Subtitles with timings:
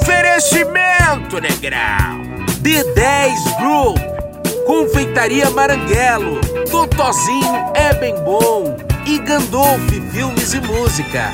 [0.00, 2.22] Oferecimento, negrão.
[2.62, 3.98] D10 Group.
[4.64, 6.40] Confeitaria Maranguelo.
[6.70, 8.76] Totozinho é bem bom.
[9.04, 11.32] E Gandolf Filmes e Música.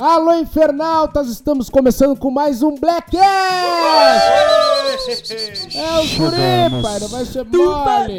[0.00, 1.28] Alô, infernautas!
[1.28, 4.22] Estamos começando com mais um Black Ass!
[5.74, 8.18] É o guri, pai, não vai ser mole!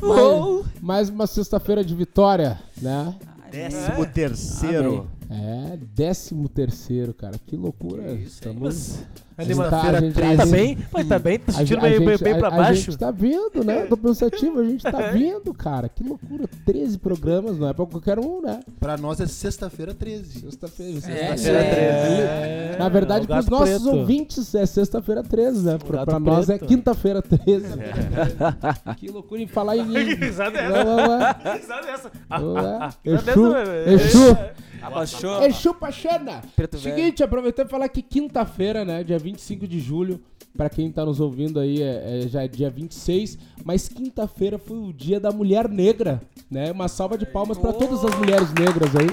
[0.00, 3.14] Mais, mais uma sexta-feira de vitória, né?
[3.50, 5.08] Décimo terceiro.
[5.32, 7.36] É, décimo terceiro, cara.
[7.46, 8.12] Que loucura.
[8.14, 8.98] Estamos...
[9.38, 10.36] É a de gente uma tá- a gente- 13.
[10.36, 10.78] Tá gente- bem?
[10.92, 11.38] Mas tá bem?
[11.38, 12.82] Tá A, sentindo bem, bem, pra a- a baixo?
[12.90, 13.86] gente tá vindo, né?
[13.86, 15.88] Tô pensativo, a gente tá vindo, cara.
[15.88, 16.46] Que loucura.
[16.66, 18.60] 13 programas, não é pra qualquer um, né?
[18.78, 20.40] Pra nós é sexta-feira 13.
[20.40, 21.00] Sexta-feira.
[21.00, 23.96] Sexta-feira é, Na verdade, É, pros nossos preto.
[23.96, 25.78] ouvintes é sexta-feira 13, né?
[25.78, 27.66] Pra, pra nós é quinta-feira 13.
[28.98, 29.86] que loucura em falar em.
[29.90, 31.18] Que risada é não, não.
[31.56, 32.10] Risada é essa?
[32.30, 33.10] É.
[33.10, 34.38] risada Exu, é essa, Exu,
[34.82, 35.42] Abaixou.
[35.42, 36.42] Exu Pachana.
[36.56, 36.96] Preto velho.
[36.96, 40.20] Seguinte, aproveitando e falar que quinta-feira, né, dia 25 de julho,
[40.56, 44.78] pra quem tá nos ouvindo aí, é, é já é dia 26, mas quinta-feira foi
[44.78, 46.72] o dia da mulher negra, né?
[46.72, 49.08] Uma salva de palmas pra todas as mulheres negras aí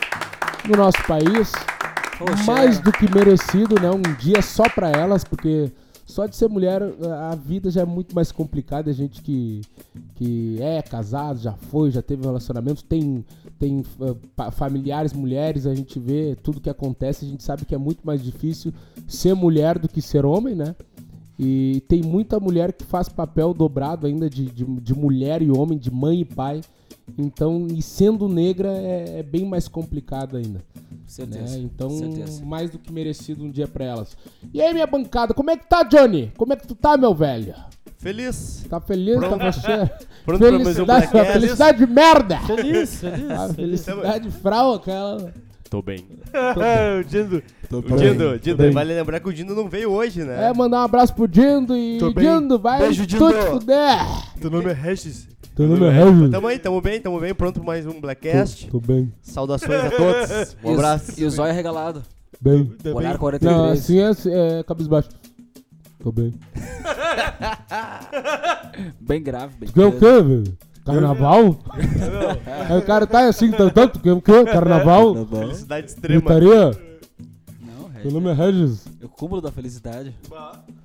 [0.67, 1.51] no nosso país.
[2.17, 3.91] Poxa, Mais do que merecido, né?
[3.91, 5.71] Um dia só pra elas, porque
[6.07, 6.81] só de ser mulher
[7.29, 8.89] a vida já é muito mais complicada.
[8.89, 9.61] A gente que,
[10.15, 13.23] que é casado, já foi, já teve relacionamentos, tem,
[13.57, 17.77] tem uh, familiares mulheres, a gente vê tudo que acontece, a gente sabe que é
[17.77, 18.73] muito mais difícil
[19.07, 20.75] ser mulher do que ser homem, né?
[21.39, 25.77] E tem muita mulher que faz papel dobrado ainda de, de, de mulher e homem,
[25.77, 26.61] de mãe e pai.
[27.17, 30.61] Então, e sendo negra é, é bem mais complicado ainda.
[31.05, 31.57] certeza.
[31.57, 31.63] né?
[31.63, 32.43] Então, certeza.
[32.43, 34.17] mais do que merecido um dia pra elas.
[34.53, 36.33] E aí, minha bancada, como é que tá, Johnny?
[36.35, 37.53] Como é que tu tá, meu velho?
[37.97, 38.65] Feliz.
[38.69, 39.19] Tá feliz?
[39.19, 39.89] Tá você?
[40.25, 41.33] Pronto pra mais um felicidade, Black Ass.
[41.33, 42.37] felicidade de merda!
[42.39, 43.31] Feliz, feliz.
[43.31, 45.33] A felicidade frau, aquela.
[45.69, 46.05] Tô bem.
[46.99, 47.43] o Dindo.
[47.71, 48.71] O bem, Dindo, tô Dindo, bem.
[48.71, 50.45] vale lembrar que o Dindo não veio hoje, né?
[50.49, 51.97] É, mandar um abraço pro Dindo e.
[51.97, 52.23] Tô bem.
[52.39, 53.33] Dindo, vai Beijo, tu Dindo.
[53.33, 53.99] te fuder!
[54.39, 55.27] Teu nome é Regis.
[55.55, 56.29] Teu nome é Regis?
[56.31, 57.33] Tamo aí, tamo bem, tamo bem.
[57.33, 58.67] Pronto pra mais um Blackcast.
[58.67, 60.55] Tô, tô bem, Saudações a todos.
[60.63, 61.19] Um abraço.
[61.19, 62.03] E o zóio regalado.
[62.39, 62.71] bem.
[62.93, 63.79] Olhar Não, 43.
[63.79, 65.09] assim é, é cabisbaixo.
[66.07, 66.31] Tô bem.
[69.01, 70.57] Bem grave, bem Tu quer o quê, velho?
[70.85, 71.57] Carnaval?
[72.69, 74.45] Aí o cara tá assim, tanto, tanto, tu quer o quê?
[74.45, 75.25] Carnaval?
[75.25, 76.21] Felicidade extrema.
[76.21, 76.71] Gritaria?
[77.59, 78.13] Não, Meu Regis.
[78.13, 78.87] nome é Regis.
[79.01, 80.15] É o cúmulo da felicidade.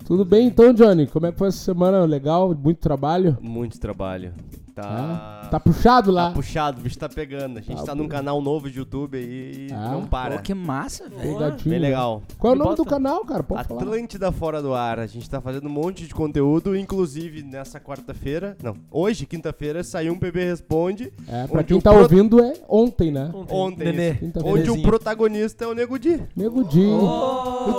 [0.05, 1.07] Tudo bem então, Johnny?
[1.07, 2.05] Como é que foi essa semana?
[2.05, 2.53] Legal?
[2.53, 3.39] Muito trabalho?
[3.41, 4.35] Muito trabalho.
[4.75, 5.49] Tá.
[5.51, 6.31] Tá puxado Tá lá?
[6.31, 7.59] puxado, o bicho tá pegando.
[7.59, 9.91] A gente Tá tá num canal novo de YouTube aí e Ah.
[9.91, 10.37] não para.
[10.37, 11.33] Pô, que massa, velho.
[11.35, 11.89] Ligadinho, Bem né?
[11.89, 12.23] legal.
[12.39, 12.91] Qual é o Me nome do bota.
[12.97, 13.43] canal, cara?
[13.43, 13.83] Pode falar.
[13.83, 14.99] Atlântida Fora do Ar.
[14.99, 18.57] A gente tá fazendo um monte de conteúdo, inclusive nessa quarta-feira.
[18.63, 21.13] Não, hoje, quinta-feira, saiu um PB Responde.
[21.29, 23.31] É, pra onde quem o tá pro- ouvindo é ontem, né?
[23.51, 23.85] Ontem.
[23.85, 24.11] Nenê.
[24.13, 24.19] isso.
[24.21, 24.49] Quinta-feira.
[24.55, 24.89] Onde o Nenezinho.
[24.89, 26.23] protagonista é o Nego Di.
[26.35, 26.87] Nego Di.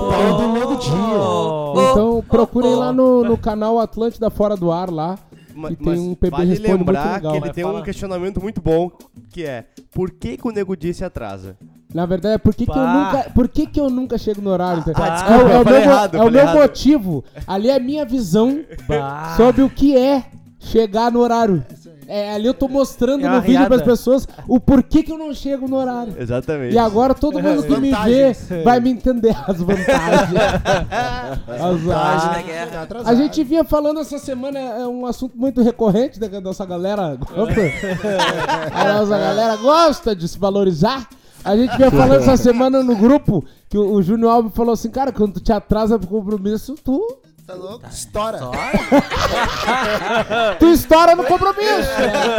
[0.09, 1.91] Pai do Nego Dia.
[1.91, 5.17] Então procurem lá no, no canal Atlântida Fora do Ar lá.
[5.55, 7.31] Ma- Que tem um PB vale lembrar legal.
[7.31, 8.91] que ele Mas tem fala- um questionamento muito bom,
[9.29, 11.55] que é por que, que o Nego Di se atrasa?
[11.93, 13.29] Na verdade, por que, que eu nunca.
[13.35, 14.83] Por que, que eu nunca chego no horário?
[14.95, 17.23] Ah, é, desculpa, o- é eu o falei meu, errado, é o meu motivo.
[17.45, 19.35] Ali é a minha visão Bah.
[19.37, 20.23] sobre o que é
[20.59, 21.63] chegar no horário.
[22.07, 23.67] É, ali eu tô mostrando É no vídeo riada.
[23.69, 26.13] pras pessoas o porquê que eu não chego no horário.
[26.17, 26.73] Exatamente.
[26.73, 28.49] E agora todo mundo que me vê Vantagens.
[28.63, 30.33] vai me entender as vantagens.
[31.47, 32.81] As- Vantagem a- da guerra.
[32.83, 33.09] Atrasado.
[33.11, 37.53] a gente vinha falando essa semana, é um assunto muito recorrente da nossa galera gosta.
[38.73, 41.07] A nossa galera gosta de se valorizar.
[41.43, 44.89] A gente vinha falando essa semana no grupo que o, o Júnior Alves falou assim,
[44.89, 47.85] cara, quando tu te atrasa pro compromisso, tu, Tá louco?
[47.91, 48.39] Estoura.
[50.59, 51.89] tu estoura no compromisso.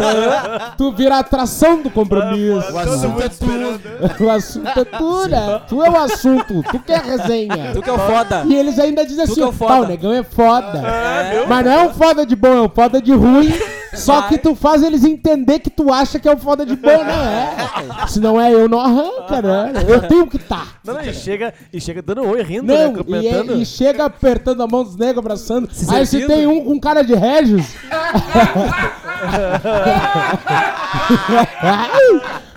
[0.79, 2.73] tu vira a atração do compromisso.
[2.73, 3.81] O assunto é tudo.
[4.25, 5.61] o assunto é tu, né?
[5.69, 7.73] Tu é o assunto, tu que é a resenha.
[7.75, 8.45] Tu que é o foda.
[8.47, 9.75] E eles ainda dizem Tu assim, que é o ó, foda.
[9.75, 10.79] "Pá, o negão é foda.
[10.79, 11.45] É.
[11.47, 13.53] Mas não é um foda de bom, é um foda de ruim.
[13.95, 17.05] Só que tu faz eles entender que tu acha que é um foda de bom,
[17.05, 18.07] não é.
[18.09, 19.73] Se não é eu, não arranca, né?
[19.87, 20.67] Eu tenho que tá.
[20.85, 22.89] Não, não, e chega, e chega dando oi, rindo, né?
[22.89, 25.69] Não, e, é- e chega apertando a mão dos negros, abraçando.
[25.73, 27.75] Se Aí se tem um com cara de Regis.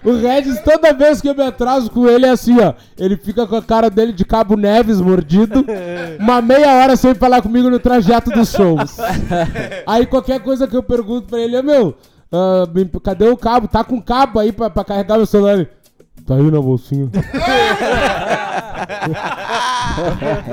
[0.04, 2.74] o Regis, toda vez que eu me atraso com ele, é assim, ó.
[2.98, 5.66] Ele fica com a cara dele de Cabo Neves mordido,
[6.20, 8.98] uma meia hora sem falar comigo no trajeto dos shows.
[9.86, 11.96] Aí qualquer coisa que eu pergunto pra ele é, meu,
[12.74, 13.68] me- cadê o cabo?
[13.68, 15.68] Tá com cabo aí pra, pra carregar meu celular?
[16.28, 17.10] Tá aí na bolsinha.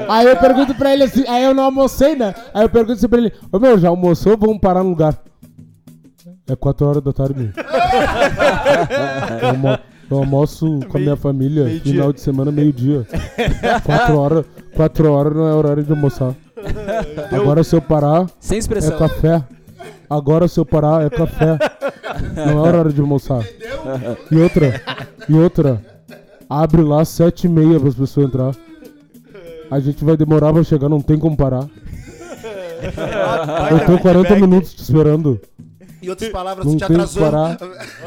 [0.08, 2.32] aí eu pergunto pra ele assim, aí eu não almocei, né?
[2.54, 4.36] Aí eu pergunto assim pra ele, ô meu, já almoçou?
[4.38, 5.18] Vamos parar no lugar.
[6.48, 7.50] É 4 horas da tarde.
[9.40, 9.78] Vamos-
[10.10, 13.06] Eu almoço com a minha família, final de semana, meio-dia.
[13.82, 14.44] quatro horas,
[14.76, 16.34] quatro horas não é horário de almoçar.
[17.32, 18.98] Agora se eu parar, Sem é expressão.
[18.98, 19.42] café.
[20.08, 21.58] Agora se eu parar, é café.
[22.36, 23.42] Não é horário de almoçar.
[24.30, 24.78] E outra,
[25.28, 25.84] e outra,
[26.48, 28.54] abre lá sete e meia para as pessoas entrar.
[29.70, 31.66] A gente vai demorar pra chegar, não tem como parar.
[33.70, 35.40] Eu tô 40 minutos te esperando.
[36.02, 37.22] Em outras palavras, Não tu te tem que atrasou.
[37.22, 37.58] parar.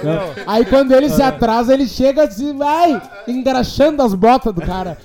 [0.03, 0.43] né?
[0.45, 4.99] Aí quando ele se atrasa, ele chega assim, vai, engraxando as botas do cara.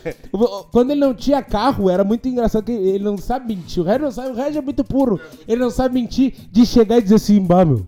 [0.71, 3.83] Quando ele não tinha carro, era muito engraçado que ele não sabe mentir.
[3.83, 5.19] O Regis não sabe, o Regis é muito puro.
[5.49, 7.87] Ele não sabe mentir de chegar e dizer assim, bah, meu.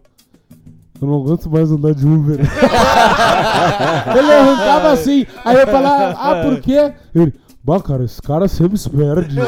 [1.04, 2.40] Eu não aguento mais andar de Uber.
[4.16, 5.26] ele arrancava assim.
[5.44, 6.94] Aí eu falava, ah, por quê?
[7.14, 9.38] Ele, bah, cara, esse cara sempre se perde.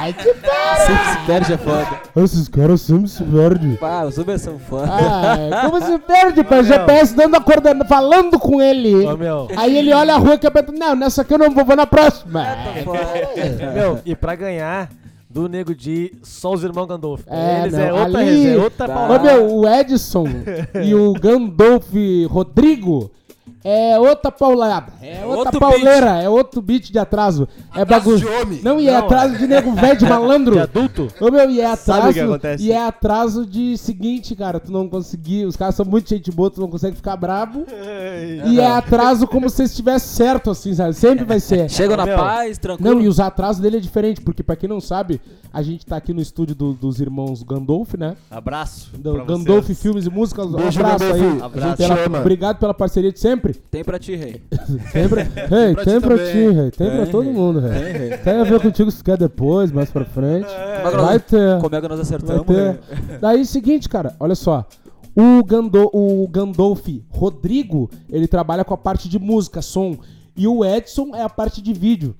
[0.00, 0.34] Ai, que
[0.86, 1.86] Sempre se perde é foda.
[2.16, 3.76] Esses caras sempre se perdem.
[3.76, 4.90] Pá, os Uber são foda.
[4.90, 6.64] Ah, como se perde, pai?
[6.64, 9.06] GPS dando a coordenada, falando com ele.
[9.06, 9.46] Ô, meu.
[9.56, 10.64] Aí ele olha a rua que é pra...
[10.72, 12.44] Não, nessa aqui eu não vou, vou na próxima.
[13.74, 14.88] Meu, e pra ganhar
[15.32, 17.24] do Nego Di, só os irmãos Gandolfo.
[17.26, 18.94] É, Eles não, é outra ali- resenha, outra Tá.
[18.94, 19.32] Palavra.
[19.34, 20.26] meu, o Edson
[20.84, 21.90] e o Gandolf
[22.28, 23.10] Rodrigo
[23.64, 24.92] é outra paulada.
[25.00, 27.48] É outra Outro pauleira, é outro beat de atraso.
[27.74, 28.18] É bagulho.
[28.18, 28.60] de homem.
[28.62, 30.52] Não, e é Não, atraso de nego velho de malandro.
[30.54, 31.08] De adulto?
[31.20, 32.32] Ô meu, e é Sabe o que atraso.
[32.32, 32.64] acontece?
[32.64, 35.44] E é atraso de seguinte, cara, tu não conseguir.
[35.46, 37.64] Os caras são muito gente boa, tu não consegue ficar brabo.
[38.46, 40.94] E é atraso como se estivesse certo, assim, sabe?
[40.94, 41.68] Sempre vai ser.
[41.70, 42.16] Chegam na Meu.
[42.16, 42.94] paz, tranquilo.
[42.94, 45.20] Não, e os atrasos dele é diferente, porque pra quem não sabe,
[45.52, 48.16] a gente tá aqui no estúdio do- dos irmãos Gandolf, né?
[48.30, 48.90] Abraço.
[48.98, 49.80] Do pra Gandolf vocês.
[49.82, 50.46] Filmes e Músicas.
[50.46, 51.40] Um Beijo, abraço aí.
[51.42, 51.76] Abraço.
[51.76, 53.51] Pela- obrigado pela parceria de sempre.
[53.70, 54.42] Tem pra ti, rei.
[54.94, 55.24] Ei, pra
[55.84, 56.32] tem ti pra também.
[56.32, 56.70] ti, rei.
[56.70, 57.32] Tem pra Tem, todo rei.
[57.32, 57.70] mundo, rei.
[57.70, 58.18] Tem, rei.
[58.18, 60.46] Tem a ver contigo se quer depois, mais pra frente.
[60.46, 61.60] Como é que nós- Vai ter.
[61.60, 62.54] Como é que nós Vai acertamos, ter.
[63.08, 63.18] rei?
[63.20, 64.66] Daí, seguinte, cara, olha só.
[65.16, 69.96] O, Gando, o Gandolf Rodrigo, ele trabalha com a parte de música, som.
[70.36, 72.14] E o Edson é a parte de vídeo.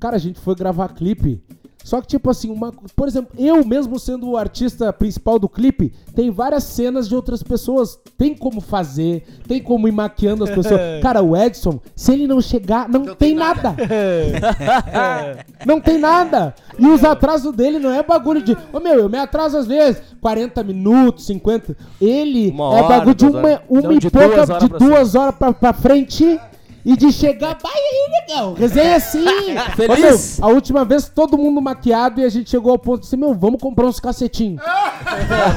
[0.00, 1.40] Cara, a gente foi gravar clipe.
[1.84, 5.92] Só que, tipo assim, uma, por exemplo, eu mesmo sendo o artista principal do clipe,
[6.14, 7.98] tem várias cenas de outras pessoas.
[8.16, 10.80] Tem como fazer, tem como ir maquiando as pessoas.
[11.02, 13.74] Cara, o Edson, se ele não chegar, não, tem, tem nada.
[15.66, 16.54] Não tem nada.
[16.78, 18.56] E os atrasos dele não é bagulho de.
[18.72, 21.76] Ô meu, eu me atraso às vezes 40 minutos, 50.
[22.00, 24.68] Ele Uma é hora, bagulho de uma, uma Não, e de pouca, duas horas de
[24.68, 26.40] pra duas horas pra, pra frente.
[26.84, 28.54] E de chegar, vai aí, negão.
[28.54, 29.24] Resenha assim.
[29.56, 30.38] Ô, Feliz.
[30.38, 33.16] meu, a última vez todo mundo maquiado e a gente chegou ao ponto de assim,
[33.16, 34.60] meu, vamos comprar uns cacetinhos.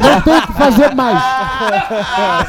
[0.01, 1.19] Não tem o que fazer mais.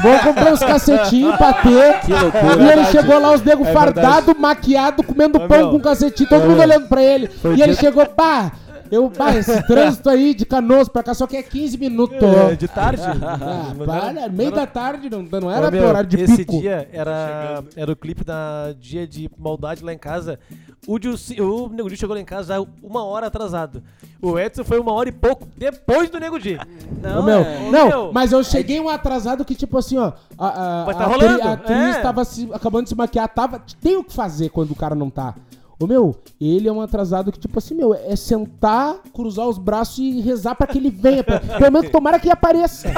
[0.01, 2.01] Vamos comprar uns cacetinhos pra ter.
[2.01, 2.63] Que loucura.
[2.63, 5.69] E ele chegou lá, os nego É fardado, maquiado, comendo Ô, pão meu.
[5.71, 7.29] com cacetinho, todo mundo olhando pra ele.
[7.55, 8.51] E ele chegou, pá,
[8.91, 12.17] eu, pá, esse trânsito aí de canoas pra cá só que é 15 minutos.
[12.21, 13.01] É, de tarde.
[13.03, 16.59] Ah, para, meio da tarde, não, não era meu, horário de esse pico.
[16.59, 20.39] dia era, era o clipe da dia de maldade lá em casa.
[20.87, 23.83] O, Dilci- o Nego Di chegou lá em casa uma hora atrasado.
[24.21, 26.57] O Edson foi uma hora e pouco depois do Nego Di.
[26.57, 28.11] Ô, meu, é- não, meu.
[28.13, 30.13] mas eu cheguei um atrasado que, tipo assim, ó.
[30.37, 32.01] A, a, Mas tá a, rolando, a atriz é.
[32.01, 33.61] tava se, acabando de se maquiar, tava.
[33.81, 35.35] Tem o que fazer quando o cara não tá.
[35.79, 39.99] Ô meu, ele é um atrasado que, tipo assim, meu, é sentar, cruzar os braços
[39.99, 41.23] e rezar pra que ele venha.
[41.23, 42.91] Pra, pelo menos tomara que apareça.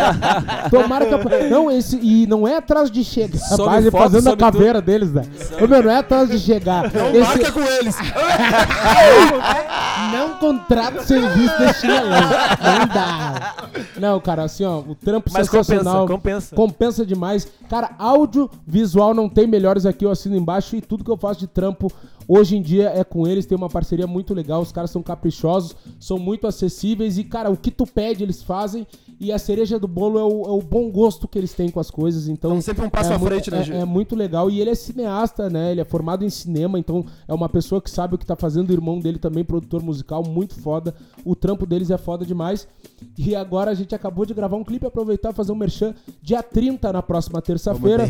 [0.70, 1.50] tomara que apareça.
[1.50, 1.98] Não, esse.
[2.02, 3.38] E não é atraso de chegar.
[3.50, 5.24] Rapaz, ele fazendo a caveira deles, né?
[5.62, 6.86] Ô meu, não é atraso de chegar.
[6.86, 7.96] Esse, Marca com eles.
[10.12, 12.10] não contrata serviço de chinelão.
[12.10, 13.54] Não dá.
[13.98, 16.06] Não, cara, assim, ó, o trampo Mas sensacional.
[16.06, 16.56] compensa, compensa.
[16.56, 17.46] Compensa demais.
[17.68, 21.40] Cara, áudio, visual não tem melhores aqui, eu assino embaixo e tudo que eu faço
[21.40, 21.92] de trampo
[22.28, 23.46] hoje em dia é com eles.
[23.46, 27.56] Tem uma parceria muito legal, os caras são caprichosos, são muito acessíveis e, cara, o
[27.56, 28.86] que tu pede eles fazem
[29.18, 31.80] e a cereja do bolo é o, é o bom gosto que eles têm com
[31.80, 32.28] as coisas.
[32.28, 34.50] Então, Então, sempre um passo é à muito- frente, né, é- é muito legal.
[34.50, 35.72] E ele é cineasta, né?
[35.72, 38.68] Ele é formado em cinema, então é uma pessoa que sabe o que tá fazendo.
[38.70, 40.94] O irmão dele também, produtor musical, muito foda.
[41.24, 42.68] O trampo deles é foda demais.
[43.16, 45.94] E agora a gente acabou de gravar um clipe, aproveitar e fazer um merchan.
[46.22, 48.04] Dia 30, na próxima terça-feira,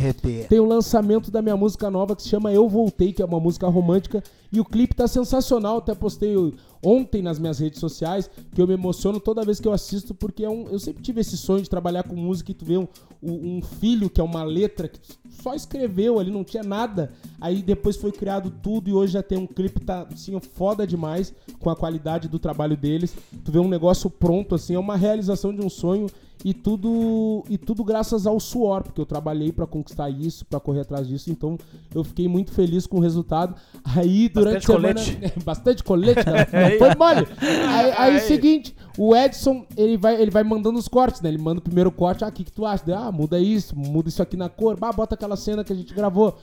[0.48, 3.38] tem o lançamento da minha música nova que se chama Eu Voltei, que é uma
[3.40, 4.05] música romântica.
[4.52, 5.78] E o clipe tá sensacional.
[5.78, 6.34] Até postei
[6.82, 10.44] ontem nas minhas redes sociais, que eu me emociono toda vez que eu assisto, porque
[10.44, 12.86] é um, eu sempre tive esse sonho de trabalhar com música e tu vê um
[13.22, 15.00] um filho que é uma letra que
[15.42, 17.12] só escreveu ali, não tinha nada.
[17.40, 21.34] Aí depois foi criado tudo e hoje já tem um clipe tá assim foda demais
[21.58, 23.14] com a qualidade do trabalho deles.
[23.44, 26.06] Tu vê um negócio pronto assim, é uma realização de um sonho
[26.46, 30.82] E tudo, e tudo graças ao suor, porque eu trabalhei pra conquistar isso, pra correr
[30.82, 31.28] atrás disso.
[31.28, 31.58] Então
[31.92, 33.56] eu fiquei muito feliz com o resultado.
[33.82, 35.32] Aí durante Bastante a semana.
[35.44, 36.46] Bastante colete, cara.
[36.70, 37.26] Não foi mole.
[37.68, 41.30] Aí, aí, seguinte, o Edson, ele vai, ele vai mandando os cortes, né?
[41.30, 42.84] Ele manda o primeiro corte, ah, o que, que tu acha?
[42.96, 45.92] Ah, muda isso, muda isso aqui na cor, bah, bota aquela cena que a gente
[45.92, 46.38] gravou.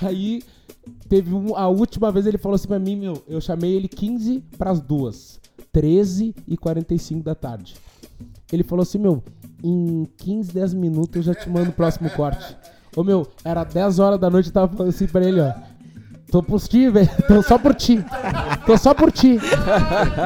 [0.00, 0.44] Aí
[1.08, 4.44] teve um, a última vez ele falou assim pra mim, meu, eu chamei ele 15
[4.56, 5.40] pras duas,
[5.72, 7.74] 13 e 45 da tarde.
[8.52, 9.22] Ele falou assim, meu,
[9.62, 12.56] em 15, 10 minutos eu já te mando o próximo corte.
[12.96, 15.52] Ô meu, era 10 horas da noite, eu tava falando assim pra ele, ó.
[16.30, 17.08] Tô por ti, velho.
[17.26, 18.04] Tô só por ti.
[18.64, 19.36] Tô só por ti.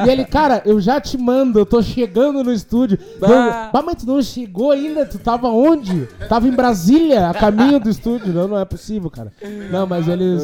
[0.05, 2.99] E ele, cara, eu já te mando, eu tô chegando no estúdio.
[3.19, 3.71] Bah.
[3.73, 5.03] Bah, mas tu não chegou ainda?
[5.07, 6.05] Tu tava onde?
[6.29, 8.31] Tava em Brasília, a caminho do estúdio.
[8.31, 9.33] Não, não é possível, cara.
[9.71, 10.43] Não, mas eles.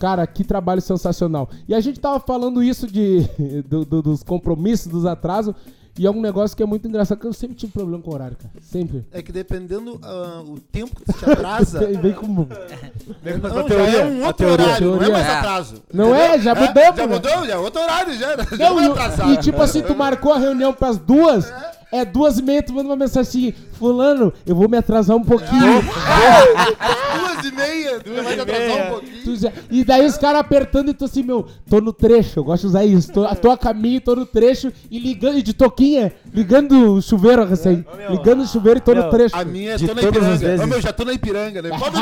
[0.00, 1.50] Cara, que trabalho sensacional.
[1.68, 3.20] E a gente tava falando isso de,
[3.68, 5.54] do- do- dos compromissos, dos atrasos.
[5.98, 8.14] E é um negócio que é muito engraçado, que eu sempre tive problema com o
[8.14, 8.50] horário, cara.
[8.62, 9.04] Sempre.
[9.12, 11.80] É que dependendo ah, o tempo que tu te atrasa.
[12.00, 12.48] Vem como.
[12.48, 15.12] não, já é um outro horário, não é Teoria.
[15.12, 15.30] mais É.
[15.38, 15.82] atraso.
[15.92, 16.24] Não entendeu?
[16.34, 17.06] é, já mudou, Já né?
[17.06, 18.36] mudou, já é outro horário, já.
[18.36, 19.32] já Não, não é e, atrasado.
[19.32, 21.52] e tipo assim, tu marcou a reunião pras duas,
[21.90, 25.24] é duas e meia, tu manda uma mensagem assim, fulano, eu vou me atrasar um
[25.24, 25.82] pouquinho.
[27.42, 29.36] Duas e meia, tu vai te atrasar um pouquinho.
[29.36, 32.62] Já- E daí os caras apertando e tu assim, meu, tô no trecho, eu gosto
[32.62, 33.12] de usar isso.
[33.12, 37.44] Tô, tô a caminho, tô no trecho e ligando, e de toquinha, ligando o chuveiro
[37.44, 37.84] recém.
[37.96, 39.36] meu, ligando o chuveiro e tô no meu, trecho.
[39.36, 40.46] A minha é De tô na todas as Ipiranga.
[40.48, 40.64] vezes.
[40.64, 41.70] Ô, meu, já tô na Ipiranga, né?
[41.78, 41.96] Pode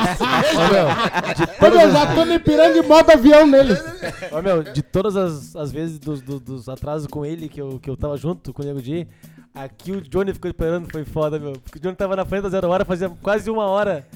[1.75, 3.77] Ô, meu, já tô no Ipiranga e modo avião nele.
[4.33, 7.79] Ó, meu, de todas as, as vezes dos, dos, dos atrasos com ele que eu,
[7.81, 9.07] que eu tava junto com o Nego Di,
[9.55, 11.53] aqui o Johnny ficou esperando, foi foda, meu.
[11.53, 14.07] Porque o Johnny tava na frente da zero hora, fazia quase uma hora.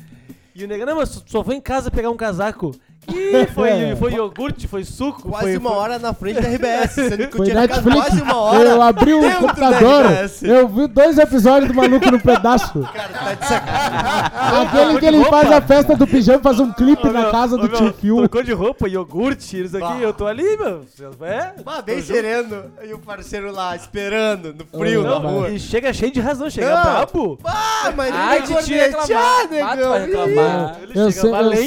[0.61, 2.73] E o Nego, não, mas só foi em casa pegar um casaco.
[3.14, 5.23] E foi, foi iogurte, foi suco.
[5.29, 7.97] Quase foi, uma foi- hora na frente da RBS, sendo que eu Foi tinha Netflix.
[8.09, 8.69] quase uma hora.
[8.71, 10.05] Eu abri o computador,
[10.43, 12.81] eu vi dois episódios do Maluco no Pedaço.
[12.93, 14.67] Cara, tá de sacanagem.
[14.67, 17.55] Aquele que ele faz a festa do pijama, faz um clipe Ô, na meu, casa
[17.55, 18.17] ô, do meu, tio Phil.
[18.19, 19.99] Trocou de roupa, iogurte, isso aqui, Bah.
[20.00, 20.83] eu tô ali, meu.
[21.23, 21.52] É?
[21.67, 22.64] Ah, bem sereno.
[22.83, 25.50] E o parceiro lá, esperando, no frio, Não, na rua.
[25.50, 26.83] E chega cheio de razão, chega Não.
[26.83, 27.38] brabo.
[27.45, 29.07] Ah, mas ele de vai te reclamar.
[29.07, 30.76] cornetear, negão.
[30.95, 31.11] Eu,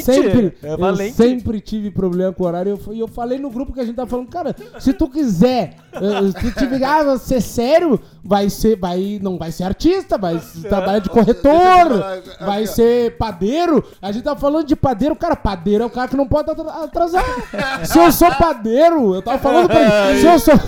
[0.02, 1.14] sempre, é valente.
[1.36, 2.80] Sempre tive problema com o horário.
[2.88, 5.76] Eu, e eu falei no grupo que a gente tá falando, cara, se tu quiser,
[5.94, 6.00] eh,
[6.42, 11.00] se tu tiver, ah, ser sério, vai ser, vai, não vai ser artista, vai trabalhar
[11.00, 12.04] de corretor,
[12.40, 13.84] vai ser padeiro.
[14.02, 16.84] A gente tá falando de padeiro, cara, padeiro é o cara que não pode atra-
[16.84, 17.24] atrasar.
[17.86, 20.54] se eu sou padeiro, eu tava falando pra ele, se eu sou...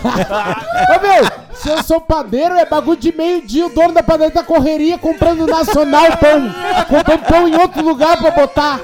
[0.00, 4.42] Ô meu, se eu sou padeiro, é bagulho de meio-dia, o dono da padaria tá
[4.42, 6.50] correria comprando nacional pão.
[6.88, 8.80] Comprando pão em outro lugar pra botar.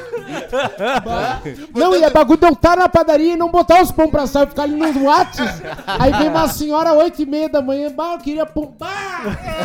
[1.74, 4.26] Não, e é bagulho de eu estar na padaria e não botar os pão pra
[4.26, 5.38] sair, ficar ali nos Whats.
[5.86, 8.72] Aí vem uma senhora às 8 e meia da manhã, bah, eu queria pão.
[8.78, 8.86] Bah!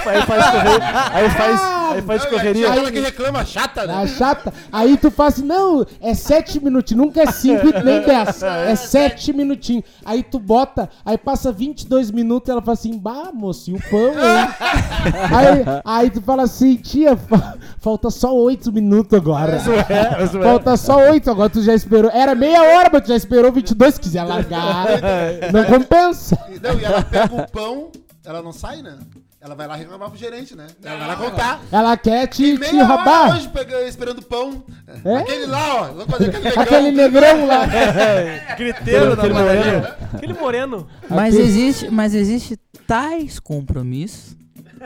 [0.05, 1.09] Aí faz correria.
[1.13, 1.61] Aí faz,
[1.93, 2.69] aí faz correria.
[2.69, 3.93] Aquela que reclama chata, né?
[4.03, 4.53] A chata.
[4.71, 8.43] Aí tu faz assim, não, é 7 minutinhos, nunca é 5 e nem 10.
[8.43, 9.83] É 7 minutinhos.
[10.05, 13.79] Aí tu bota, aí passa 22 minutos e ela fala assim, bah, moço, e o
[13.89, 14.47] pão, hein?
[15.35, 19.53] aí, aí tu fala assim, tia, fa- falta só 8 minutos agora.
[19.57, 20.27] É, ué.
[20.27, 22.09] Falta só 8, agora tu já esperou.
[22.11, 23.95] Era meia hora, mas tu já esperou 22.
[23.95, 24.85] Se quiser largar,
[25.51, 26.37] não compensa.
[26.49, 27.89] E- Não, e ela pega o pão,
[28.23, 28.97] ela não sai, né?
[29.43, 30.67] Ela vai lá reclamar pro gerente, né?
[30.85, 31.61] Ela vai lá contar.
[31.71, 33.35] Ela quer te, E te roubar.
[33.35, 34.63] hoje pega- esperando pão.
[35.03, 35.17] É?
[35.17, 36.61] Aquele lá, ó.
[36.61, 37.65] Aquele negrão lá.
[38.55, 39.87] Griteiro da Aquele moreno.
[40.13, 40.87] Aquele moreno.
[41.09, 44.35] Mas existe, mas existe tais compromissos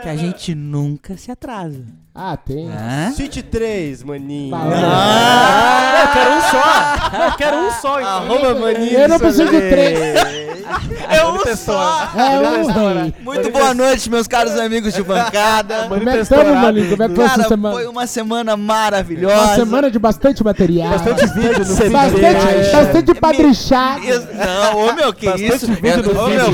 [0.01, 1.83] que a gente nunca se atrasa.
[2.13, 2.69] Ah, tem.
[2.71, 3.11] Hã?
[3.11, 4.55] City 3, maninho.
[4.55, 7.25] Ah, eu quero um só.
[7.25, 7.99] Eu quero um só.
[7.99, 8.09] então.
[8.11, 8.99] Arroba maninho.
[8.99, 10.44] Eu não preciso de três.
[11.09, 12.09] É um só!
[12.15, 13.13] É um rei.
[13.21, 15.85] Muito boa noite, meus caros amigos de bancada.
[15.87, 16.89] Como é que estamos, maninho?
[16.89, 17.75] Como é que foi essa Cara, semana?
[17.75, 19.35] foi uma semana maravilhosa.
[19.35, 20.89] Uma semana de bastante material.
[20.89, 24.05] Bastante vídeo no feed Bastante, bastante padrinchado.
[24.05, 25.67] Isso- Não, ô meu, que Bastante isso?
[25.73, 26.45] vídeo no ô, meu.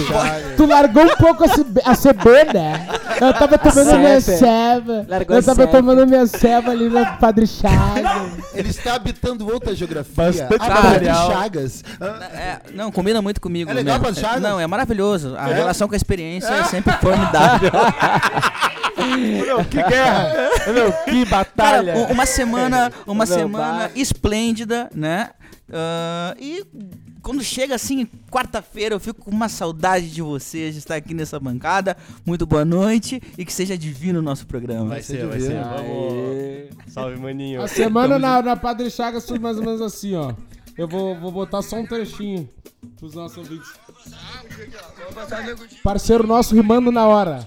[0.57, 2.87] Tu largou um pouco a, cebe- a cebona.
[3.19, 5.05] Eu tava tomando minha ceva.
[5.07, 8.31] Largou Eu tava tomando minha ceva ali no Padre Chagas.
[8.53, 10.13] Ele está habitando outra geografia.
[10.15, 11.31] Bastante a Padre material.
[11.31, 11.83] Chagas.
[11.99, 13.69] Ah, É, não, combina muito comigo.
[13.69, 13.99] É legal,
[14.41, 15.35] Não, é maravilhoso.
[15.37, 17.71] A relação com a experiência é sempre formidável.
[19.45, 20.33] Meu, que guerra.
[20.73, 21.97] Meu, que Cara, batalha.
[21.97, 25.29] u- uma semana, uma Não, semana esplêndida, né?
[25.73, 26.63] Ah, e
[27.21, 31.39] quando chega assim, quarta-feira, eu fico com uma saudade de vocês, de estar aqui nessa
[31.39, 31.95] bancada.
[32.25, 34.89] Muito boa noite e que seja divino o nosso programa.
[34.89, 35.59] Vai ser, vai ser.
[35.61, 36.93] Vamos.
[36.93, 37.61] Salve, maninho.
[37.61, 40.33] A semana na, na Padre Chagas foi mais ou menos assim, ó.
[40.77, 42.49] Eu vou, vou botar só um trechinho
[42.97, 43.73] pros nossos ouvintes.
[45.83, 47.45] Parceiro nosso rimando na hora.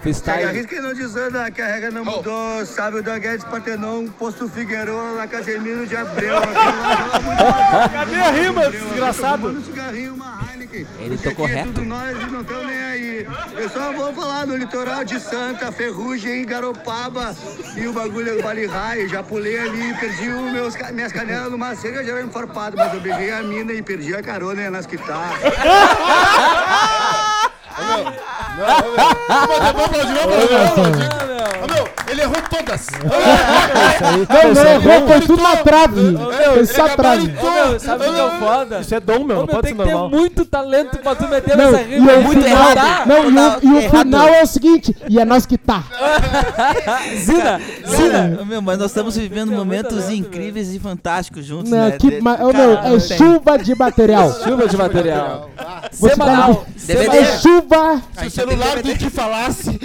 [0.00, 0.66] Freestyle.
[0.66, 2.64] que não desanda, que a regra não mudou.
[2.66, 6.36] Sabe o Guedes Partenon, Posto Figueiredo, na Casemiro de Abreu.
[7.92, 9.48] Cadê a rima, desgraçado?
[9.48, 10.86] Um cigarrinho, uma Heineken.
[10.98, 11.72] Ele tocou reto.
[11.72, 13.26] tudo nós e não estão nem aí.
[13.56, 17.34] Eu só vou falar no litoral de Santa, Ferrugem, Garopaba
[17.76, 19.08] e o bagulho do Vale Raio.
[19.08, 22.76] Já pulei ali e perdi os meus, minhas canelas numa cerca, já era enfarpado.
[22.76, 25.38] Mas eu beijei a mina e perdi a carona nas guitarras.
[29.28, 31.08] Vamos aplaudir, vamos aplaudir.
[31.62, 31.81] Ô, meu,
[32.12, 32.86] ele errou todas.
[34.28, 36.16] Não, não errou, foi tudo na trave.
[36.54, 37.32] Foi só trave.
[37.78, 38.80] Sabe o que é foda?
[38.80, 39.36] Isso é dom, meu.
[39.38, 40.10] Não pode tem ser que ter normal.
[40.10, 42.12] muito talento pra tu meter nessa e rima.
[42.18, 43.08] muito errado.
[43.08, 45.84] não, e o, e final é o seguinte, e é nós que tá.
[47.16, 48.44] Zina, Zina.
[48.44, 51.96] Meu, mas nós estamos vivendo Tem momentos incríveis e fantásticos juntos, né?
[51.98, 52.48] é não
[53.00, 53.00] tem.
[53.00, 54.32] chuva de material.
[54.32, 55.50] Chuva de material.
[55.90, 56.66] Te Semanal.
[56.68, 56.72] um-.
[56.88, 58.02] É chuva.
[58.18, 59.78] Se o celular do que falasse.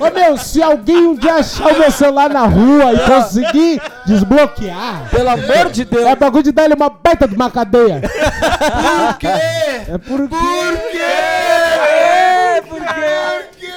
[0.00, 5.08] Ô meu, se alguém um dia achar o meu celular na rua e conseguir desbloquear,
[5.10, 6.06] Pelo amor de Deus.
[6.06, 8.00] é bagulho de dar ele uma baita de uma cadeia.
[8.00, 9.26] Por quê?
[9.28, 10.98] É porque.
[10.98, 12.88] É, porque...